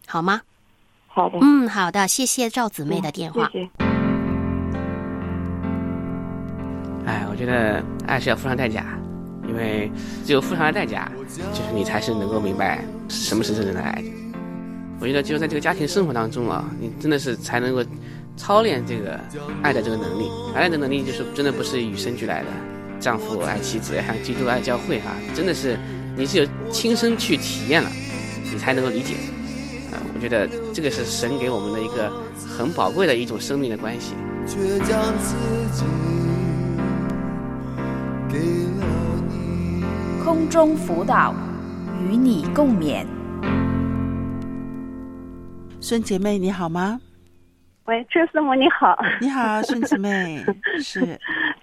[0.07, 0.41] 好吗？
[1.09, 3.51] 好的，嗯，好的，谢谢赵姊妹的电话。
[3.53, 3.86] 谢谢。
[7.07, 8.85] 哎，我觉得爱是要付上代价，
[9.49, 9.91] 因为
[10.25, 11.11] 只有付上了代价，
[11.53, 14.03] 就是你才是能够明白什么是真正的爱。
[14.99, 17.85] 我觉得只有在这个家庭生活当中啊，你真的是才能够
[18.37, 19.21] 操练这个
[19.63, 20.29] 爱的这个能力。
[20.55, 22.49] 爱的能力就是真的不是与生俱来的，
[22.99, 25.79] 丈夫爱妻子，像基督爱教会啊，真的是
[26.17, 27.91] 你是有亲身去体验了，
[28.51, 29.15] 你才能够理解。
[29.93, 34.15] 啊，我觉得这个是神给我们的一个很宝贵的一种生命的关系。
[34.47, 35.37] 却将自
[35.73, 35.85] 己。
[40.25, 41.35] 空中辅导，
[42.01, 43.05] 与你共勉。
[45.81, 47.01] 孙姐妹你好吗？
[47.85, 50.45] 喂，周师母你好，你好，孙姊妹，
[50.83, 51.01] 是。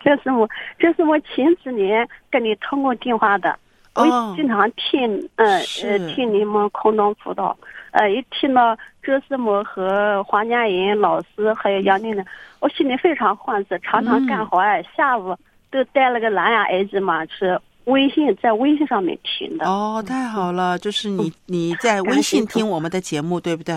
[0.04, 0.48] 周师母，
[0.80, 3.54] 周师母前几年跟你通过电话的，
[3.96, 5.48] 我哦经常听，嗯
[5.82, 7.58] 呃，听你们空中辅导，
[7.92, 12.24] 呃，一听到周师母和黄佳莹老师还有杨丽丽，
[12.62, 15.36] 我心里非常欢喜，常常干活哎，下午
[15.74, 19.66] 都带了个蓝牙耳机嘛，是微信在微信上面听的。
[19.66, 23.76] 哦，太好了，就是你你在微信听我们的节目，对不对？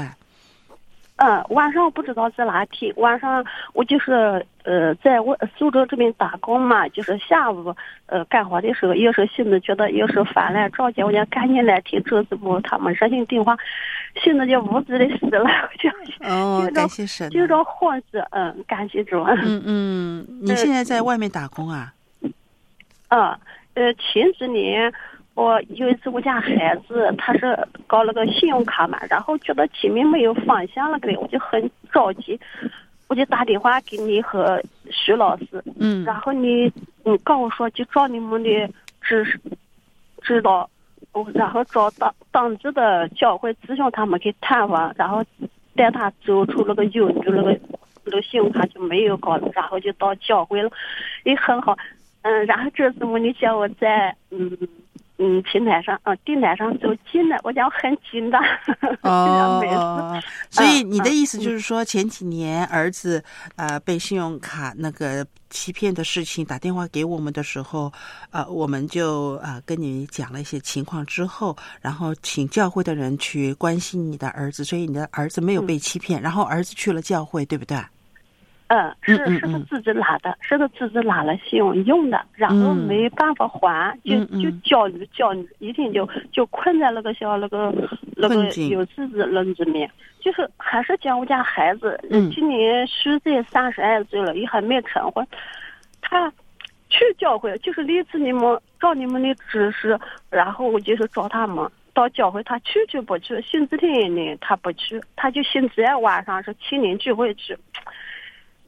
[1.16, 7.74] 嗯，晚上不知道在哪听，晚上我就是呃在我苏州这边打工嘛，就是下午
[8.04, 13.56] 呃干活的时候，有时候心里觉得有时候烦了，着急，我就赶紧来听周子波他们热线电话，
[14.22, 17.30] 心里就无比的死了，我就哦就，感谢神。
[17.30, 21.94] 就着欢喜，嗯，感谢主，嗯 嗯，你现在在外面打工啊？
[23.08, 23.18] 嗯，
[23.74, 24.92] 呃，前几年
[25.36, 32.40] 我有一次我家孩子他是搞了个信用卡嘛，然后觉得前面没有方向了，给我就很着急，
[33.06, 34.58] 我就打电话给你和
[34.90, 36.72] 徐老师，嗯然后你
[37.04, 38.48] 你跟我说就找你们的
[39.02, 39.38] 指示
[40.22, 40.68] 指导，
[41.12, 45.22] 我然后找当当地的教会咨询他们去探访，然后
[45.74, 47.60] 带他走出那个忧郁，那个
[48.06, 50.70] 那个信用卡就没有搞了，然后就到教会了，
[51.24, 51.76] 也很好。
[52.22, 54.50] 嗯，然后这次我你叫我在嗯
[55.18, 58.38] 嗯平台上啊电台上走进来，我讲很紧的，
[59.02, 63.22] 哦所以你的嗯意思就是说，前几年儿子
[63.56, 67.90] 呃被信用卡那个欺骗的事情打电话给我们的时候，
[68.30, 77.78] 呃，我们就呃跟你讲了一些情况之后，然后请教会的人去关心你的儿子，所以你的儿子没有被欺骗，然后儿子去了教会，对不对？
[78.68, 87.72] 嗯，是是他嗯自己拿的，是他自己拿了信用用的，然后嗯没办法还，就就焦虑焦虑，一天就就困在那个小那个
[88.16, 88.34] 那个
[88.68, 89.88] 有自己人里面，
[90.20, 95.26] 就是还是讲我家孩子，嗯今年虚岁三十二岁了，也还没成婚，
[96.02, 96.32] 他
[96.88, 99.98] 去教会，就是类似你们照你们的指示，
[100.28, 101.70] 然后我就是找他们。
[101.94, 107.56] 到教会，他去就不去，星期天呢他不去，他就星期二晚上是青年聚会去。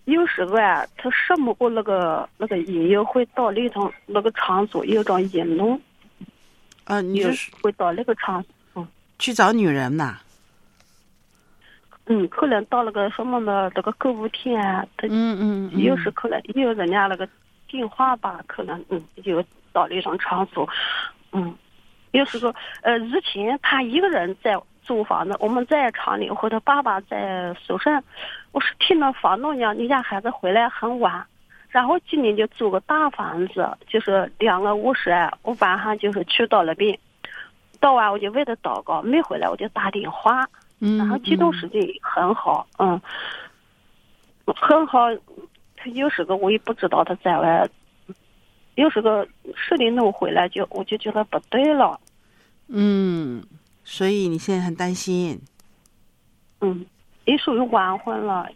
[0.09, 5.79] 有时候啊，他什么过那个那个音乐会到那种那个场所有种引弄，
[6.85, 8.42] 呃，你有是会到那个场，
[8.73, 8.87] 所
[9.18, 10.18] 去找女人呐？
[12.07, 15.83] 嗯，可能到那个什么的那个购物店啊，他嗯嗯嗯。
[15.83, 17.29] 有时可能有人家那个
[17.68, 19.44] 电话吧，可能嗯有
[19.75, 20.66] 到那种场所，
[21.33, 21.55] 嗯，
[22.12, 27.90] 有时候呃以前他一个人在租房子，我们在厂里和他爸爸在宿舍，
[28.53, 31.27] 我是听到房东讲你家孩子回来很晚，
[31.68, 35.11] 然后今年就租个大房子，就是两个卧室，
[35.42, 36.98] 我晚上就是去到那边，
[37.79, 40.48] 到晚我就为他祷告，没回来我就打电话，
[40.81, 42.98] 嗯，然后机动时间很好，嗯，
[44.46, 45.03] 很好。
[45.77, 47.68] 他有时候我也不知道他在外，
[48.77, 52.01] 有时候十点钟回来就我就觉得不对了，
[52.68, 53.42] 嗯，
[53.90, 55.40] 所以你现在很担心。
[56.61, 56.85] 嗯，
[57.24, 58.46] 也属于晚婚了，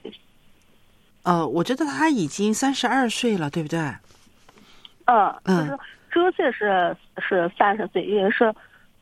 [1.23, 3.79] 呃，我觉得他已经三十二岁了，对不对？
[5.07, 5.57] 嗯，嗯。
[5.57, 5.79] 就是
[6.13, 8.55] 周岁是是三十岁，也是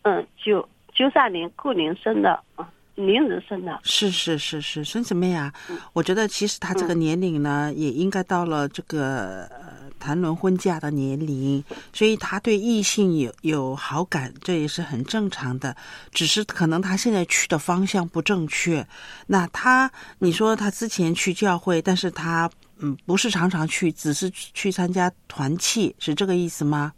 [0.02, 5.52] 嗯九九三年过年生的，啊，零日生的，是是是是，孙姊妹啊，
[5.92, 7.00] 我觉得其实他这个嗯。
[7.00, 15.76] 年龄呢，也应该到了这个呃谈论婚嫁的年龄，所以他对异性有有好感，这也是很正常的。
[16.10, 18.84] 只是可能他现在去的方向不正确。
[19.28, 26.92] 那他，你说他之前去教会，但是他嗯不是常常去，只是去参加团契，是这个意思吗？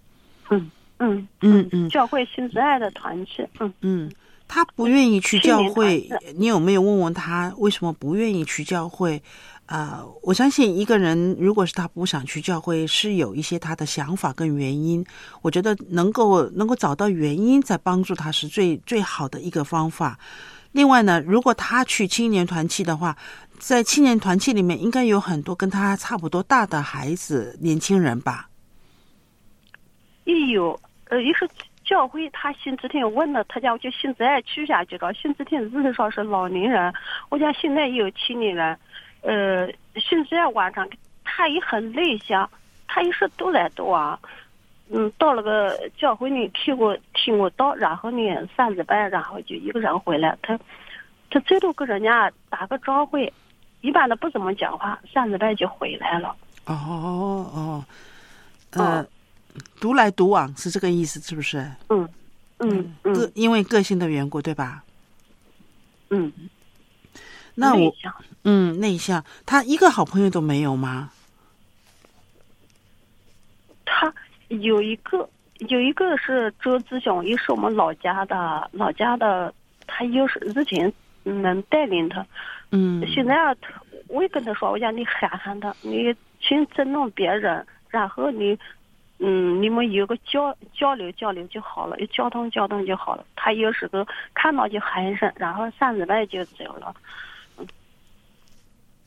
[0.51, 3.75] 嗯嗯嗯嗯教会新之爱的团契，嗯。
[3.81, 4.13] 嗯，
[4.47, 9.21] 他不愿意去教会，你有没有问问他为什么不愿意去教会？
[9.73, 15.03] 啊、我相信一个人如果是他不想去教会，是有一些他的想法跟原因。
[15.41, 20.19] 我觉得能够能够找到原因，再帮助他是最最好的一个方法。
[20.73, 23.17] 另外呢，如果他去青年团契的话，
[23.59, 28.51] 在青年团契里面应该有很多跟他差不多大的孩子、年轻人吧？
[30.25, 31.49] 也有，呃，也是
[31.83, 35.15] 教会他星期天问了，他家我就星期二去下去了。
[35.15, 36.93] 星期天日上是老年人，
[37.31, 38.79] 我家现在也有青年人，
[39.23, 40.89] 呃，星期二晚上
[41.25, 42.49] 他也很内向，
[42.87, 44.19] 他也是都来都往，
[44.91, 48.21] 嗯，到了个教会里听过听过到，然后呢
[48.57, 50.59] 三礼拜，然后就一个人回来，他
[51.31, 53.17] 他最多跟人家打个招呼，
[53.81, 56.35] 一般的不怎么讲话，三礼拜就回来了。
[56.67, 56.75] 哦
[57.55, 57.85] 哦，
[58.73, 59.07] 呃，
[59.81, 61.59] 独来独往是这个意思，是不是？
[61.89, 62.09] 嗯
[62.59, 63.33] 嗯个嗯。
[63.35, 64.85] 因为个性的缘故，对吧？
[66.11, 66.31] 嗯，
[67.55, 67.95] 那我
[68.45, 71.11] 嗯内向，他一个好朋友都没有吗？
[73.85, 74.13] 他
[74.49, 75.29] 有一个
[75.69, 79.53] 有一个是周志雄，也是我们老家的老家的，
[79.87, 80.93] 他又是之前
[81.23, 82.27] 能带领他，
[82.71, 83.35] 嗯现在
[84.09, 88.59] 我也跟他说，我讲你喊喊他，你先尊重别人，然后你。
[89.25, 93.25] 嗯，你们有个交交流交流就好了，有交通交通就好了。
[93.37, 94.05] 他有时候
[94.35, 96.93] 看到就喊一声，然后三礼拜就走了。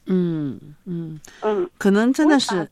[0.08, 2.70] 嗯嗯，嗯，可能真的是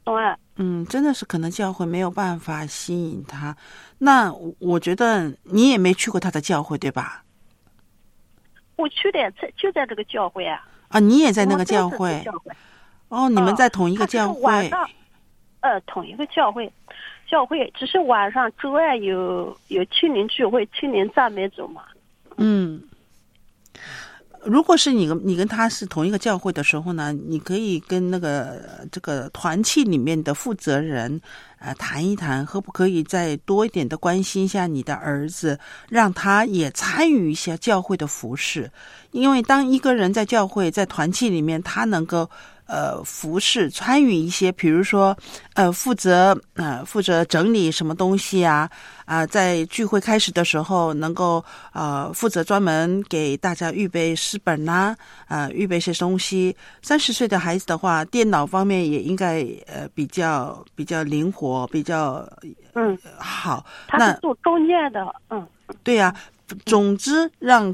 [0.58, 3.56] 嗯，真的是可能教会没有办法吸引他。
[3.98, 7.24] 那我我觉得你也没去过他的教会，对吧？
[8.76, 12.52] 我去的在就在这个教会啊，啊，你也在那个教会教会
[13.10, 14.42] 哦，你们在同一个教会。
[14.42, 14.90] 晚上，
[15.62, 16.72] 呃，同一个教会，
[17.28, 21.84] 教会，只是晚上周二有有青年聚会、青年赞美组嘛。
[22.38, 22.82] 嗯，
[24.46, 31.22] 如果是你跟你跟他是同一个教会的时候呢，你可以跟那个这个团契里面的负责人
[31.64, 35.58] 呃谈一谈，可不可以再多一点的关心一下你的儿子，
[35.90, 38.70] 让他也参与一下教会的服饰。
[39.12, 42.30] 因为当一个人在教会在团契里面，他能够。
[42.66, 45.16] 呃，服饰参与一些，比如说，
[45.54, 48.72] 呃，负责呃负责整理什么东西啊
[49.04, 51.44] 啊，在聚会开始的时候，能够
[51.74, 54.96] 呃负责专门给大家预备诗本呐，
[55.28, 56.56] 啊，预备些东西。
[56.82, 62.28] 三十岁的孩子的话，电脑方面也应该呃比较比较灵活，比较
[62.74, 63.66] 嗯好。
[63.88, 65.48] 他是做中介的，嗯，
[65.84, 66.14] 对呀。
[66.66, 67.74] 总之让。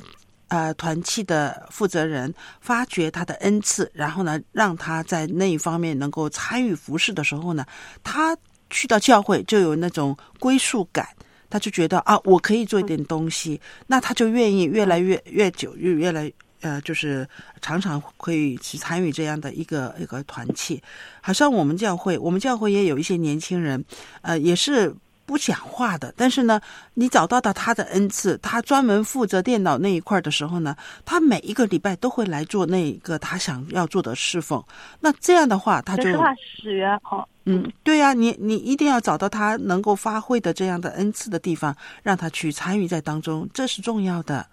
[0.52, 7.64] 呃，团契的负责人发掘他的恩赐，然后呢，让他在那一方面能够参与服饰的时候呢，
[8.04, 8.36] 他
[8.72, 11.08] 去到教会就有那种归属感，
[11.52, 17.28] 他就觉得啊，我可以做一点东西，那他就愿意越来越越久越越来呃，就是
[17.62, 20.82] 常常可以去参与这样的一个一个团契。
[21.22, 23.84] 好像我们教会，我们教会也有一些年轻人，
[24.22, 24.96] 呃，也是。
[25.30, 26.60] 不讲话的，但是呢，
[26.96, 34.60] 你找到的他的恩赐，他专门负责电脑那一块的时候呢，他每一个礼拜都会来做那一个他想要做的侍奉。
[35.00, 44.48] 那这样的话，他就他使员好，嗯，对呀，你你一定要找到他能够发挥的这样的恩赐的地方，让他去参与在当中，这是重要的，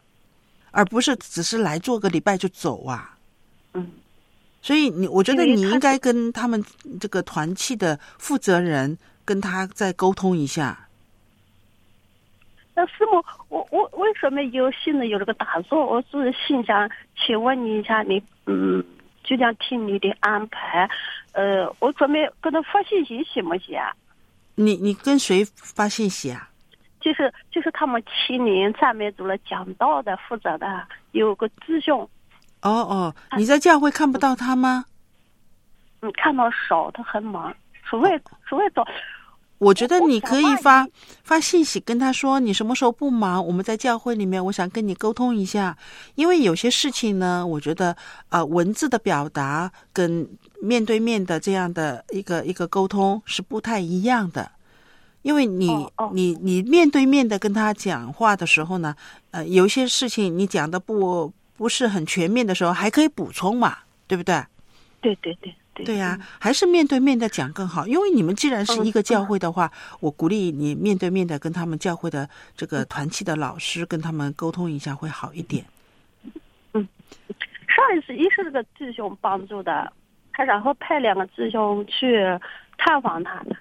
[0.76, 3.16] 而不是只是来做个礼拜就走啊。
[3.72, 3.90] 嗯，
[4.60, 6.62] 所以你我觉得你应该跟他们
[7.00, 8.96] 这个团契的负责人。
[9.26, 10.86] 跟他再沟通一下。
[12.76, 15.80] 那师母，我我为什么有心的有这个打算？
[15.80, 18.84] 我是心想请问你一下，你嗯，
[19.24, 20.88] 就想听你的安排。
[21.32, 23.76] 呃，我准备跟他发信息行不行？
[24.54, 26.48] 你你跟谁发信息啊？
[27.06, 30.66] 就是就是他们七年赞美组了讲道的负责的
[31.12, 32.00] 有个师兄。
[32.62, 34.86] 哦哦，你在教会看不到他吗？
[36.00, 37.54] 你，看到少，他很忙，
[37.84, 38.84] 除非除非到。
[39.58, 40.84] 我觉得你可以发
[41.22, 45.78] 发信息跟他说你什么时候不忙，我们在教会里面，我想跟你沟通一下。
[46.16, 47.96] 因为有些事情呢，我觉得
[48.30, 50.28] 啊，文字的表达跟
[50.60, 54.50] 面对面的这样的一个一个沟通是不太一样的。
[55.26, 55.66] 因为你
[56.12, 58.94] 你你面对面的跟他讲话的时候呢，
[59.32, 64.40] 呃，有些事情你讲的不不是很全面的时候，还可以补充嘛，对不对？
[65.00, 65.52] 对对对。
[65.74, 67.86] 对对呀，还是面对面的讲更好。
[67.86, 69.70] 因为你们既然是一个教会的话，
[70.00, 75.66] 我鼓励你面对面的跟他们教会的这个团契的老师跟他们沟通一下会好一点。
[76.72, 76.88] 嗯，
[77.68, 79.92] 上一次也是这个弟兄帮助的，
[80.32, 82.16] 他然后派两个弟兄去
[82.78, 83.56] 探访他的。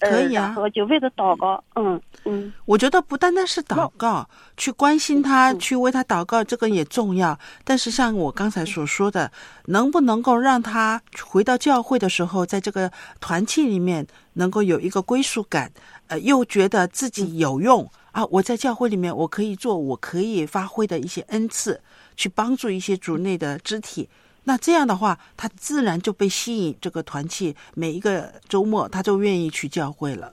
[0.00, 2.52] 可以啊，就为他祷告，嗯嗯。
[2.64, 7.38] 我觉得不单单是祷告，去关心他，去为他祷告，这个也重要。
[7.64, 9.30] 但是像我刚才所说的，
[9.66, 12.90] 能不能够让他回到教会的时候，在这个
[13.20, 15.72] 团契里面能够有一个归属感，
[16.08, 18.24] 呃，又觉得自己有用啊？
[18.26, 21.80] 我在教会里面，我可以做我可以发挥的一些恩赐，
[22.16, 24.08] 去帮助一些主内的肢体。
[24.48, 30.32] 那这样的话，他自然就被吸引这个团契，每一个周末他就愿意去教会了。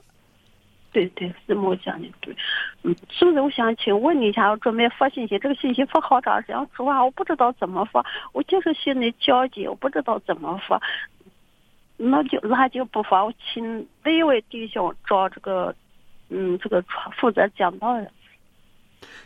[0.92, 2.32] 对对，是我讲的对。
[2.84, 3.40] 嗯，是不是？
[3.40, 10.80] 我想请问你一下，我准备发信息，这个信息发好长时间，说话我不知道怎么发，我就是心里焦急，我不知道怎么发。
[11.96, 15.74] 那就那就不发，我请哪一位弟兄找这个，
[16.28, 16.80] 嗯，这个
[17.18, 18.08] 负责讲道的。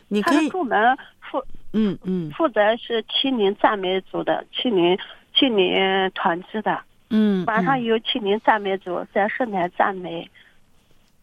[0.09, 1.45] 你可以专门负。
[1.73, 4.99] 嗯嗯，负责是青年赞美组的青年
[5.35, 10.31] 青年团支的，嗯，晚上有青年赞美组在圣台赞美。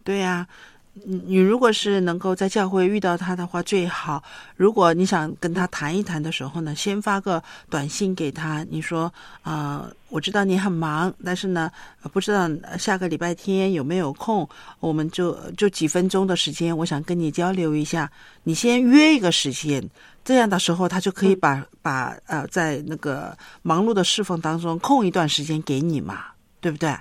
[0.04, 0.46] 对呀。
[0.48, 4.24] 你你如果是能够在教会遇到他的话最好。
[4.56, 11.70] 如果你想跟他谈一谈的时候呢，先发个短信给他，你说啊，我知道你很忙，但是呢，
[12.14, 14.48] 不知道下个礼拜天有没有空，
[14.80, 18.10] 我们就就几分钟的时间，我想跟你交流一下。
[18.44, 19.84] 你先约一个时间，
[20.24, 26.28] 这样的时候他就可以把把呃在那个忙碌的侍奉当中空一段时间给你嘛，
[26.62, 26.96] 对不对？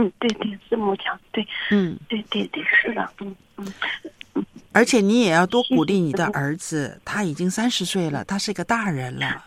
[0.00, 3.72] 嗯，对对，字幕讲对，嗯，对对对，是的，嗯嗯
[4.34, 9.44] 嗯，而且你也要多鼓励你的儿子，他已经三十岁了，他是一个大人了，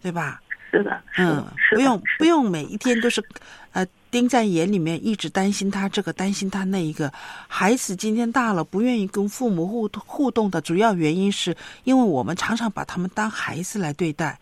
[0.00, 0.40] 对吧？
[0.70, 3.24] 是的，嗯，不用不用每一天都是，
[3.72, 7.12] 呃，盯在眼里面，一直担心他这个，担心他那一个。
[7.48, 14.38] 孩子今天大了，不愿意跟父母互互动的主要原因是因为我们常常把他们当孩子来对待。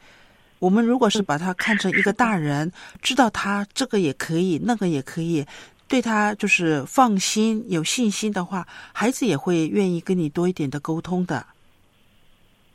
[0.58, 5.44] 我们如果是把他看成一个大人，知道他这个也可以，那个也可以，
[5.86, 11.44] 对他就是放心、有信心的话，孩子也会愿意跟你多一点的沟通的。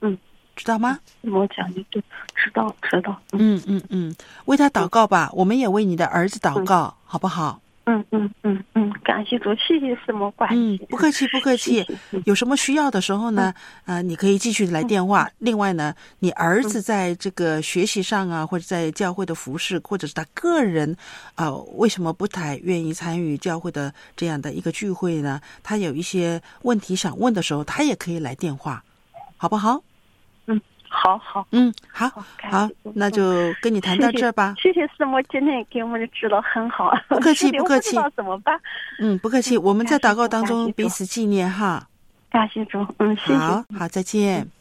[0.01, 0.17] 嗯，
[0.55, 0.99] 知道吗？
[1.21, 2.01] 我讲的对，
[2.35, 3.19] 知道知道。
[3.31, 4.15] 嗯嗯嗯，
[4.45, 7.59] 为他祷告吧，我们也为你的儿子祷告，好不好？
[7.85, 11.83] 嗯嗯嗯嗯，感谢主，谢谢师母关嗯，不客气 不客气。
[12.25, 13.53] 有什么需要的时候呢？
[13.85, 15.27] 啊，你可以继续来电话。
[15.39, 20.95] 另外呢，你儿子在这个学习上啊，或者在教会的服饰，或者是他个人
[21.33, 25.41] 啊，为什么不太愿意参与教会的这样的一个聚会呢？
[25.63, 28.83] 他有一些问题想问的时候，他也可以来电话，
[29.37, 29.81] 好不好？
[30.89, 32.09] 嗯，好好，嗯，好，
[32.49, 34.55] 好，那就跟你谈到这儿吧。
[34.57, 36.91] 谢谢师母，今天给我们的指导很好。
[37.07, 37.95] 不客气，不客气。
[37.95, 38.59] 不知道怎么办？
[38.99, 39.57] 嗯，不客气。
[39.57, 41.87] 我们在祷告当中彼此纪念哈。
[42.31, 43.37] 感谢主，嗯，谢谢。
[43.37, 44.58] 好好，再见。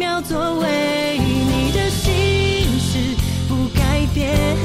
[0.00, 3.14] 秒作为，你的心事
[3.46, 4.56] 不改变，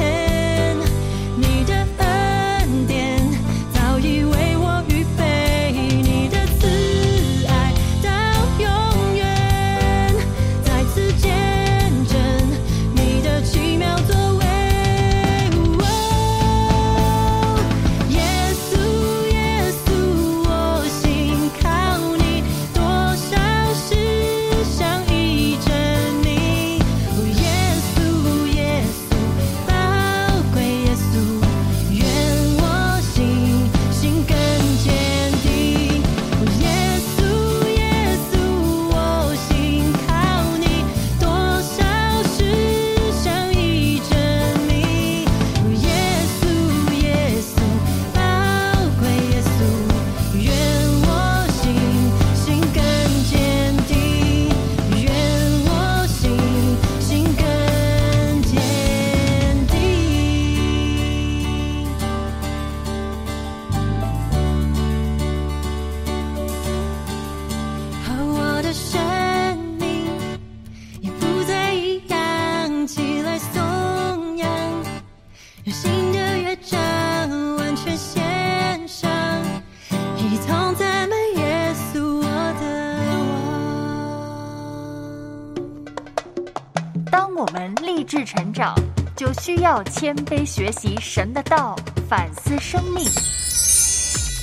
[89.41, 91.75] 需要谦卑学习神的道，
[92.09, 93.05] 反思生命，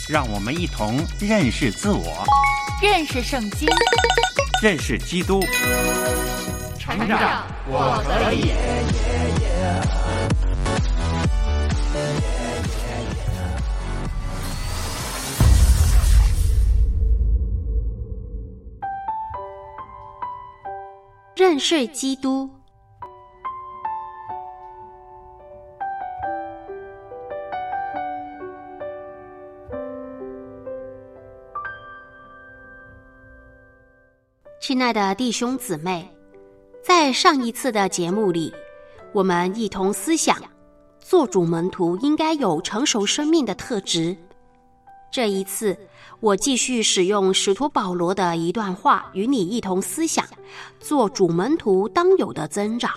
[0.09, 2.25] 让我们一同认识自我，
[2.81, 3.69] 认识圣经，
[4.63, 5.41] 认识基督。
[6.79, 8.53] 成长我可以。
[21.35, 22.49] 认识基督。
[34.73, 36.09] 亲爱的弟兄姊妹，
[36.83, 38.51] 在上一次的节目里，
[39.13, 40.35] 我们一同思想，
[40.99, 44.17] 做主门徒应该有成熟生命的特质。
[45.13, 45.79] 这一次，
[46.21, 50.25] 我继续使用使徒保罗的一段话，与你一同思想，
[50.81, 52.93] 做主门徒当有的增长。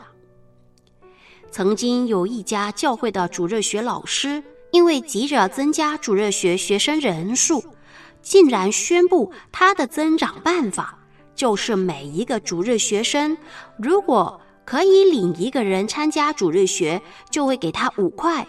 [1.51, 7.61] 曾经有一家教会的主任学老师，因为急着增加主任学学生人数，
[8.21, 10.97] 竟然宣布他的增长办法
[11.35, 13.37] 就是每一个主日学生，
[13.77, 18.47] 如果可以领一个人参加主日学，就会给他五块。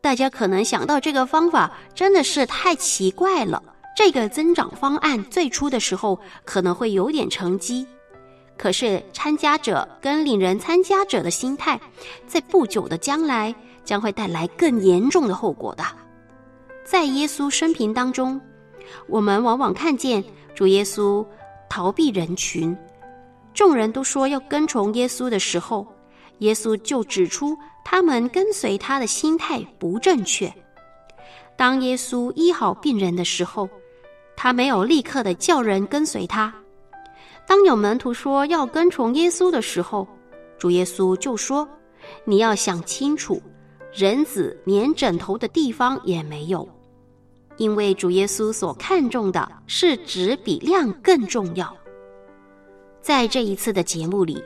[0.00, 3.62] 大家可能想到这个方法真的是太奇怪了。
[3.96, 7.86] 这个增长方案最初的时候可能会有点成绩。
[8.58, 11.80] 可是，参加者跟领人参加者的心态，
[12.26, 13.54] 在不久的将来
[13.84, 15.84] 将会带来更严重的后果的。
[16.84, 18.40] 在耶稣生平当中，
[19.08, 21.26] 我们往往看见主耶稣
[21.68, 22.76] 逃避人群，
[23.54, 25.86] 众人都说要跟从耶稣的时候，
[26.38, 30.52] 耶稣就指出他们跟随他的心态不正确。
[31.56, 33.68] 当耶稣医好病人的时候，
[34.36, 36.52] 他没有立刻的叫人跟随他。
[37.46, 40.06] 当有门徒说要跟从耶稣的时候，
[40.58, 41.66] 主耶稣就说
[42.24, 43.40] ：“你要想清楚，
[43.94, 46.68] 人子连枕头的地方也没有。”
[47.56, 51.74] 因为主耶稣所看重的是质比量更重要。
[53.00, 54.42] 在这一次的节目里，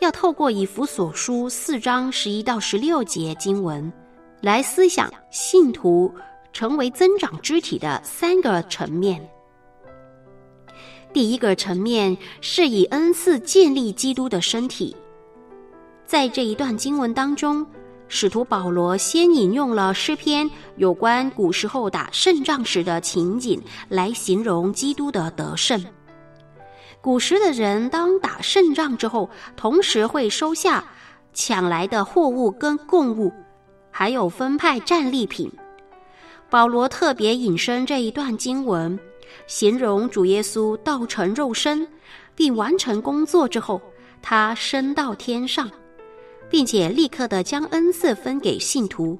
[0.00, 3.92] 要透过以弗所书四章十一到十六节经文，
[4.40, 6.12] 来思想信徒
[6.52, 9.26] 成为增长肢体的三个层面。
[11.12, 14.94] 第一个层面是以恩赐建立基督的身体。
[16.04, 17.66] 在这一段经文当中，
[18.08, 25.84] 使徒保罗先引用了诗篇有关古时候打胜仗时的情景，来形容基督的得胜。
[27.00, 30.84] 古时的人当打胜仗之后，同时会收下
[31.34, 33.32] 抢来的货物跟贡物，
[33.90, 35.52] 还有分派战利品。
[36.48, 38.98] 保罗特别引申这一段经文。
[39.48, 41.86] 形容主耶稣道成肉身，
[42.34, 43.80] 并完成工作之后，
[44.22, 45.70] 他升到天上，
[46.50, 49.18] 并且立刻的将恩赐分给信徒，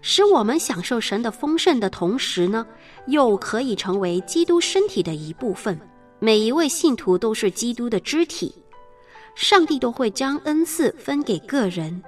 [0.00, 2.66] 使我们享受神的丰盛的同时呢，
[3.06, 5.78] 又可以成为基督身体的一部分。
[6.18, 8.54] 每一位信徒都是基督的肢体，
[9.34, 12.02] 上帝都会将恩赐分给个人，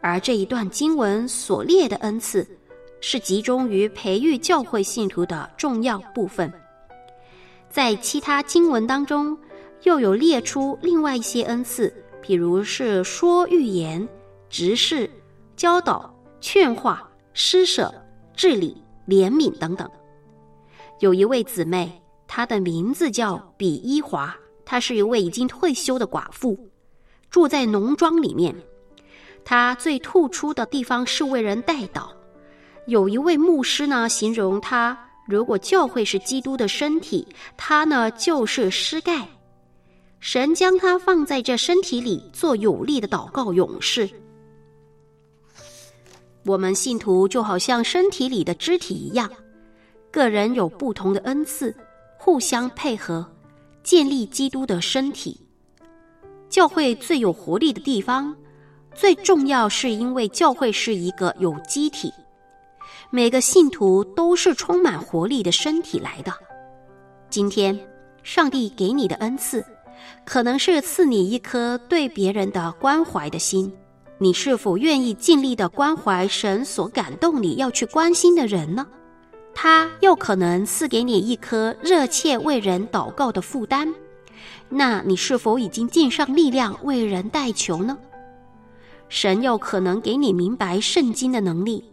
[0.00, 2.46] 而这一段经文所列的恩赐。
[3.00, 6.52] 是集中于培育教会信徒的重要部分。
[7.70, 9.38] 在其他经文当中，
[9.84, 11.94] 又有列出另外一些恩赐，
[12.28, 14.06] 比如是说预言、
[14.50, 15.08] 执事、
[15.56, 17.90] 教导、劝化、施舍、
[18.36, 18.76] 治理、
[19.06, 19.90] 怜悯等等。
[20.98, 21.90] 有一位姊妹，
[22.26, 26.68] 她的名字叫比伊华，她是一位已经退休的寡妇，
[27.30, 28.54] 住在农庄里面。
[29.42, 32.10] 她最突出的地方是为人带祷。
[32.84, 37.26] 有一位牧师呢，形容她：如果教会是基督的身体，
[37.56, 39.26] 她呢就是尸盖。
[40.20, 44.08] 神将他放在这身体里，做有力的祷告勇士。
[46.44, 49.30] 我们信徒就好像身体里的肢体一样，
[50.10, 51.74] 个人有不同的恩赐，
[52.18, 53.26] 互相配合，
[53.82, 55.40] 建立基督的身体。
[56.48, 58.34] 教会最有活力的地方，
[58.94, 62.12] 最重要是因为教会是一个有机体。
[63.10, 66.32] 每个信徒都是充满活力的身体来的。
[67.30, 67.78] 今天，
[68.22, 69.64] 上帝给你的恩赐，
[70.24, 73.72] 可能是赐你一颗对别人的关怀的心。
[74.18, 78.86] 你是否愿意尽力的关怀神所感动你要去关心的人呢？
[79.54, 83.92] 他又可能赐给你一颗热切为人祷告的负担。
[84.68, 87.96] 那你是否已经尽上力量为人代求呢？
[89.08, 91.84] 神又可能给你明白圣经的能力。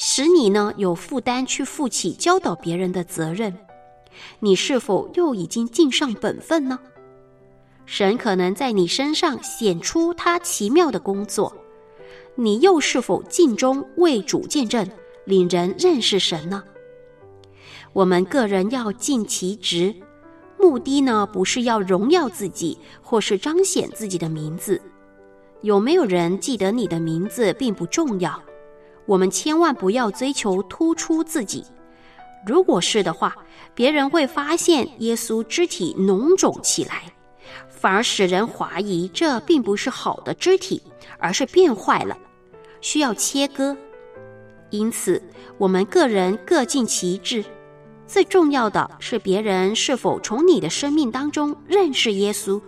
[0.00, 3.52] 使你呢有负担去负起教导别人的责任，
[4.38, 6.78] 你是否又已经尽上本分呢？
[7.90, 11.56] 神可能在你身上显出他奇妙的工作，
[12.34, 14.86] 你又是否尽忠为主见证，
[15.24, 16.62] 领人认识神呢？
[17.94, 19.94] 我们个人要尽其职，
[20.60, 24.78] 目的呢不是要荣耀自己，或是彰显自己的名字。
[25.62, 28.38] 有没有人记得你的名字并不重要。
[29.06, 31.64] 我们千万不要追求突出自己，
[32.46, 33.34] 如果是的话，
[33.74, 37.04] 别人会发现耶稣肢体脓肿起来，
[37.78, 40.82] 反而使人怀疑这并不是好的肢体，
[41.18, 42.18] 而是变坏了，
[42.80, 43.76] 需要切割。
[44.70, 45.22] 因此，
[45.56, 47.44] 我们个人各尽其志，
[48.06, 52.60] 最重要的是别人是否从你的生命当中认识耶稣，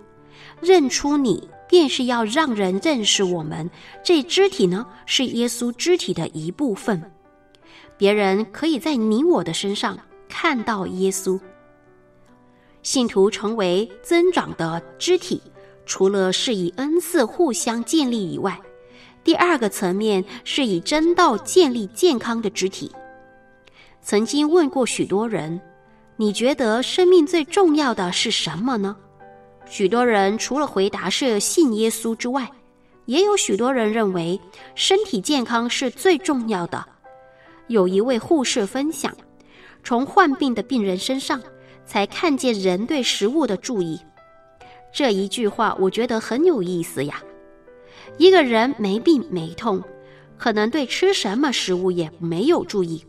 [0.60, 3.68] 认出你，便是要让人认识我们
[4.04, 7.02] 这肢体呢，是耶稣肢体的一部分。
[7.98, 9.98] 别人可以在你我的身上
[10.28, 11.38] 看到耶稣。
[12.82, 15.40] 信徒成为增长的肢体，
[15.84, 18.58] 除了是以恩赐互相建立以外，
[19.22, 22.90] 第二个层面是以真道建立健康的肢体。
[24.02, 25.60] 曾经问过许多人
[26.16, 28.96] ：“你觉得生命最重要的是什么呢？”
[29.68, 32.50] 许多人除了回答是信耶稣之外，
[33.04, 34.40] 也有许多人认为
[34.74, 36.84] 身体健康是最重要的。
[37.68, 39.14] 有一位护士分享，
[39.84, 41.40] 从患病的病人身上
[41.90, 44.00] 才看见人对食物的注意。
[44.92, 47.20] 这一句话我觉得很有意思呀。
[48.16, 49.82] 一个人没病没痛，
[50.38, 53.04] 可能对吃什么食物也没有注意。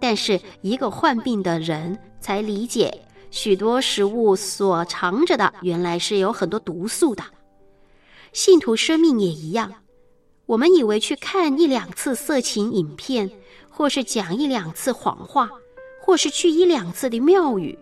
[0.00, 7.22] 但是，一个患病的人才理解，许多食物所藏着的原来是有很多毒素的。
[8.32, 9.72] 信徒生命也一样，
[10.46, 13.30] 我们以为去看一两次色情影片，
[13.70, 15.48] 或是讲一两次谎话，
[16.02, 17.78] 或是去一两次的庙宇，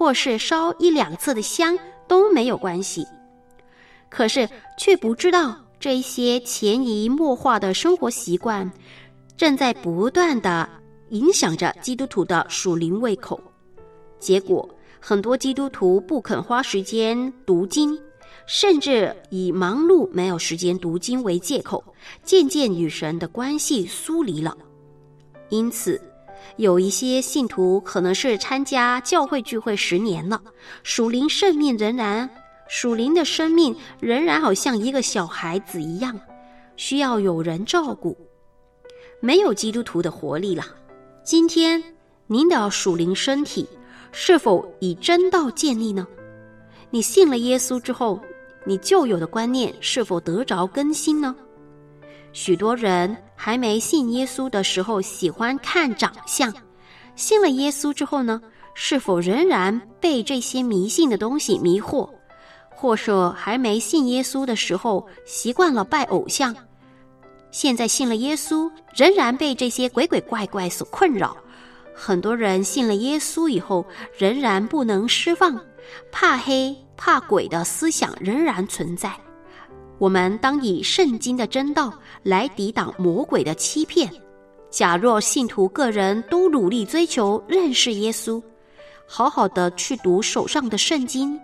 [0.00, 1.78] 或是烧一两次的香
[2.08, 3.06] 都没有关系，
[4.08, 4.48] 可是
[4.78, 8.72] 却不知道这一些潜移默化的生活习惯，
[9.36, 10.66] 正在不断的。
[11.10, 13.38] 影响着基督徒的属灵胃口，
[14.20, 14.66] 结果
[15.00, 17.98] 很多基督徒不肯花时间读经，
[18.46, 21.82] 甚至以忙碌没有时间读经为借口，
[22.22, 24.56] 渐渐与神的关系疏离了。
[25.48, 26.00] 因此，
[26.56, 30.40] 有一些信徒可能是参加教会聚会十年了，
[30.82, 32.28] 属灵生命仍然
[32.68, 36.18] 属灵的生命仍然好像一个小孩子一样，
[36.76, 38.16] 需要有人照顾，
[39.20, 40.64] 没有基督徒的活力了。
[41.24, 41.82] 今天
[42.26, 43.68] 您的属灵身体
[44.12, 46.06] 是否以真道建立呢？
[46.90, 48.20] 你信了耶稣之后，
[48.64, 51.34] 你旧有的观念是否得着更新呢？
[52.32, 56.52] 许多人还没信耶稣的时候喜欢看长相，
[57.16, 58.40] 信了耶稣之后呢，
[58.74, 62.08] 是否仍然被这些迷信的东西迷惑？
[62.68, 66.54] 或者还没信耶稣的时候习惯了拜偶像？
[67.50, 71.36] 现在信了耶稣，仍然被这些鬼鬼怪怪所困扰。
[71.92, 73.84] 很多人信了耶稣以后，
[74.16, 75.60] 仍然不能释放，
[76.12, 79.12] 怕黑怕鬼的思想仍然存在。
[80.00, 81.92] 我们当以圣经的真道
[82.22, 84.10] 来抵挡魔鬼的欺骗。
[84.70, 88.42] 假若信徒个人都努力追求认识耶稣，
[89.06, 91.38] 好好的去读手上的圣经，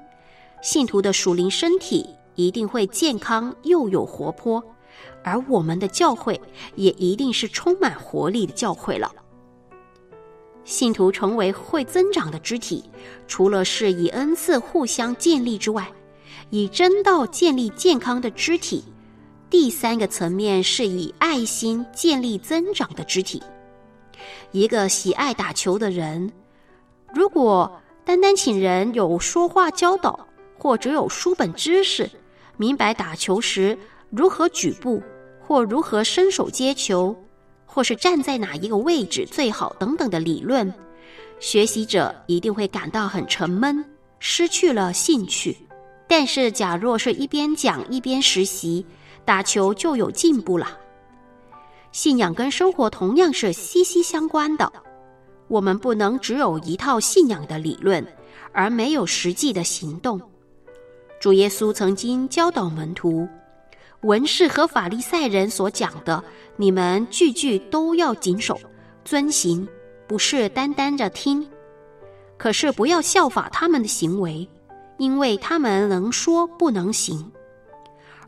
[0.62, 4.64] 信徒的属灵身体一定会健康又有活泼。
[5.22, 6.40] 而我们的教会
[6.76, 9.12] 也一定是充满活力的教会了。
[10.64, 12.84] 信徒成为会增长的肢体，
[13.28, 15.86] 除了是以恩赐互相建立之外，
[16.50, 18.84] 以真道建立健康的肢体。
[19.48, 23.42] 第三个层面是以爱心建立增长的肢体。
[24.52, 26.32] 一个喜爱打球的人，
[27.14, 30.26] 如果单单请人有说话教导，
[30.58, 32.10] 或者有书本知识，
[32.56, 33.78] 明白打球时
[34.10, 35.02] 如何举步。
[35.48, 37.16] 或如何伸手接球，
[37.66, 40.74] 或是站在哪一个位置最好等等的理论，
[41.38, 43.84] 学习者一定会感到很沉闷，
[44.18, 45.56] 失去了兴趣。
[46.08, 48.86] 但是，假若是一边讲一边实习，
[49.24, 50.78] 打球就有进步了。
[51.92, 54.72] 信仰跟生活同样是息息相关的，
[55.48, 58.06] 我们不能只有一套信仰的理论，
[58.52, 60.20] 而没有实际的行动。
[61.18, 63.26] 主耶稣曾经教导门徒。
[64.02, 66.22] 文士和法利赛人所讲的，
[66.56, 68.60] 你们句句都要谨守、
[69.04, 69.66] 遵行，
[70.06, 71.44] 不是单单的听。
[72.36, 74.46] 可是不要效法他们的行为，
[74.98, 77.30] 因为他们能说不能行。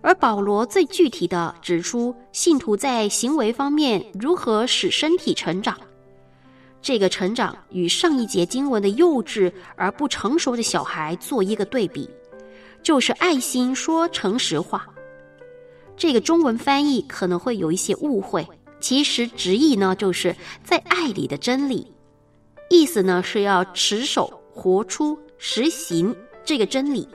[0.01, 5.77] 而保罗最具体的指出，信徒在行为方面如何使身体成长。
[6.81, 12.09] 这个成长与上一节经文的幼稚而不成熟的小孩做一个对比，
[12.83, 14.87] 就是爱心说诚实话。
[15.97, 18.47] 这个中文翻译可能会有一些误会，
[18.79, 21.93] 其实直译呢就是在爱里的真理，
[22.71, 26.15] 意思呢是要持守、活出、实行
[26.49, 27.07] 这个真理。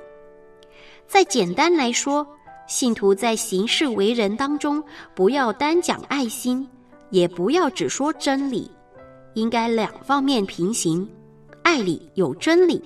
[1.08, 2.24] 再简单来说，
[2.68, 4.84] 信徒在行事为人当中，
[5.16, 6.70] 不要单讲爱心，
[7.10, 8.70] 也不要只说真理，
[9.34, 11.10] 应该两方面平行，
[11.64, 12.80] 爱里有真理，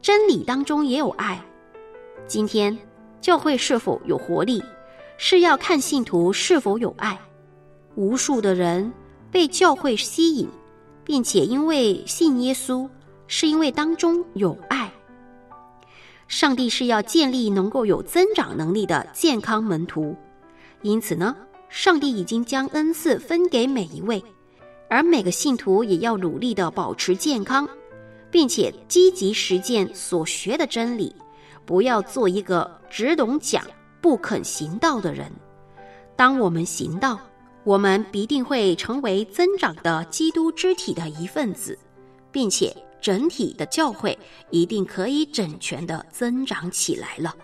[0.00, 1.38] 真理当中也有爱。
[2.26, 2.74] 今天
[3.20, 4.64] 教会是否有活力？
[5.18, 7.20] 是要看信徒是否有爱。
[7.94, 8.90] 无数的人
[9.30, 10.48] 被教会吸引，
[11.04, 12.88] 并且因为信耶稣，
[13.26, 14.73] 是因为当中有爱。
[16.26, 20.16] 上帝是要建立能够有增长能力的健康门徒，
[20.82, 21.36] 因此呢，
[21.68, 24.22] 上帝已经将恩赐分给每一位，
[24.88, 27.68] 而每个信徒也要努力的保持健康，
[28.30, 31.14] 并且积极实践所学的真理，
[31.64, 33.62] 不要做一个只懂讲
[34.00, 35.30] 不肯行道的人。
[36.16, 37.18] 当我们行道，
[37.64, 41.78] 我们必定会成为增长的基督肢体的一份子，
[42.30, 42.74] 并且
[43.04, 47.36] 整体的教会一定可以整全的增长起来了。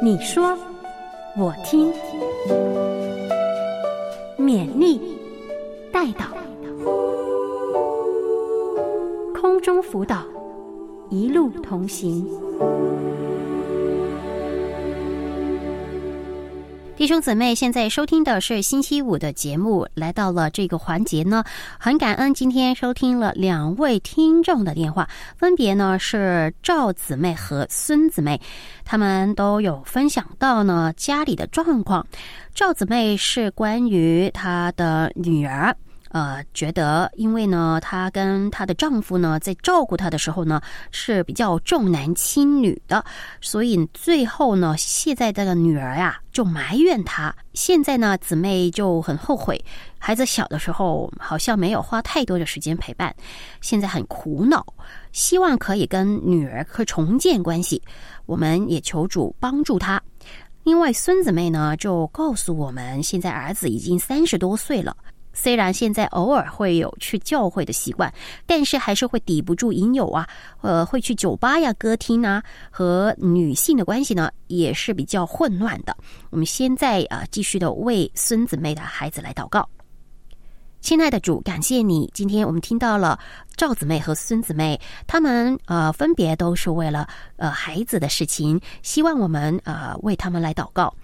[0.00, 0.56] 你说，
[1.36, 1.92] 我听，
[4.38, 5.18] 勉励，
[5.92, 6.26] 带导，
[9.34, 10.22] 空中辅导，
[11.10, 12.26] 一路同行。
[16.98, 21.44] 弟兄姊妹，现在收听的是星期五的节目，来到了这个环节呢，
[21.78, 28.40] 很感恩今天收听了两位听众的电话，分别呢是赵姊妹和孙姊妹，
[28.84, 32.04] 他们都有分享到呢家里的状况。
[32.52, 35.72] 赵姊妹是关于她的女儿。
[36.10, 43.04] 呃，觉得因为呢，她跟她的丈夫呢，在照顾她的时候呢，是比较重男轻女的，
[43.40, 47.34] 所以最后呢，现在这个女儿呀，就埋怨她。
[47.52, 49.62] 现在呢，姊妹就很后悔，
[49.98, 53.14] 孩子小的时候好像没有花太多的时间陪伴，
[53.60, 54.64] 现在很苦恼，
[55.12, 57.82] 希望可以跟女儿可重建关系。
[58.26, 60.00] 我们也求主帮助她。
[60.64, 64.94] 另外，孙姊妹呢，就告诉我们，现在儿子已经三十多岁了。
[65.40, 68.12] 虽然现在偶尔会有去教会的习惯，
[68.44, 70.28] 但是还是会抵不住引诱啊，
[70.62, 75.96] 呃，会去酒吧呀、歌厅啊，和女性的关系呢也是比较混乱的。
[76.30, 79.68] 我们现在啊，继续的为孙子妹的孩子来祷告。
[80.80, 82.08] 亲爱的主，感谢你！
[82.14, 83.18] 今天我们听到了
[83.56, 87.06] 赵姊妹和孙姊妹，他们呃分别都是为了
[87.36, 90.94] 呃孩子的事情，希望我们呃为他们来祷告。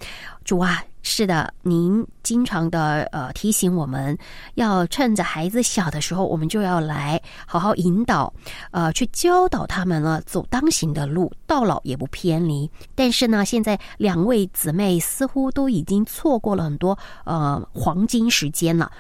[0.44, 4.16] 主啊，是的，您经常的呃提醒我们
[4.54, 8.32] 要趁着孩子小的时候，我们就要来好好引导，
[8.70, 12.70] 呃，去教导他们了走当行的路，到老也不偏离。
[12.94, 18.90] 但是呢，现在两位姊妹似乎都已经错过了很多呃黄金时间了。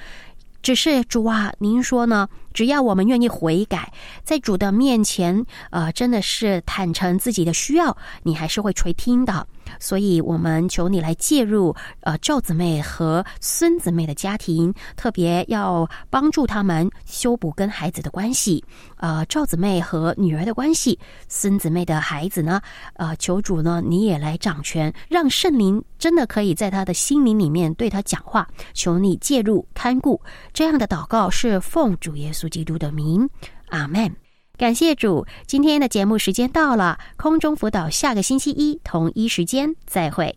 [0.64, 2.26] 只是主啊，您说呢？
[2.54, 3.92] 只要我们愿意悔改，
[4.22, 9.46] 在主的面前，呃，真的是坦诚自己的需要，你还是会垂听的。
[9.78, 18.64] 所以，我们求你来介入，呃，赵姊妹和孙姊妹的家庭，特别要帮助他们修补跟孩子的关系。
[18.96, 20.98] 呃，赵姊妹和女儿的关系，
[21.28, 22.60] 孙姊妹的孩子呢？
[22.94, 28.48] 呃，求主呢，你也来掌权，让圣灵真的可以在他的心灵里面对他讲话。
[28.72, 30.20] 求你介入看顾，
[30.52, 33.28] 这样的祷告是奉主耶稣基督的名，
[33.68, 34.23] 阿门。
[34.56, 40.32] 感谢主，今天的节目时间到了，空中辅导下个星期一同一时间再会。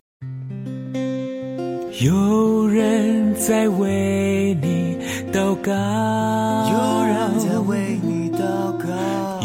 [2.00, 4.98] 有人在为你
[5.32, 8.88] 祷告，有人在为你祷告，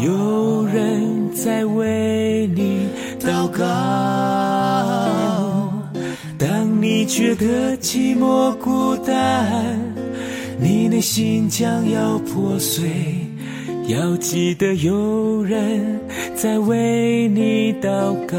[0.02, 2.88] 有人在为你
[3.20, 3.64] 祷告。
[6.36, 9.80] 当你觉得寂寞孤单，
[10.58, 12.90] 你内心将要破碎，
[13.86, 16.00] 要记得有人
[16.34, 18.38] 在为你祷告。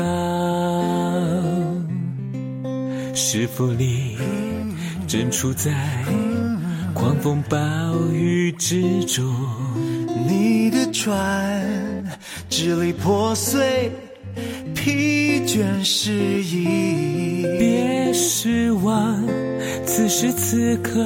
[3.14, 4.18] 是否你
[5.08, 5.72] 正处在
[6.94, 7.58] 狂风暴
[8.12, 9.24] 雨之中？
[10.28, 11.64] 你的船
[12.50, 13.92] 支离破碎，
[14.74, 17.44] 疲倦失意。
[17.60, 19.24] 别失望，
[19.86, 21.00] 此时此刻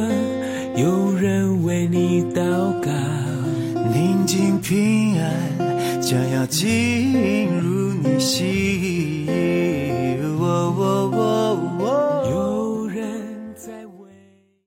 [0.78, 2.42] 有人为你祷
[2.82, 2.90] 告。
[3.94, 9.20] 宁静平安将要进入你心。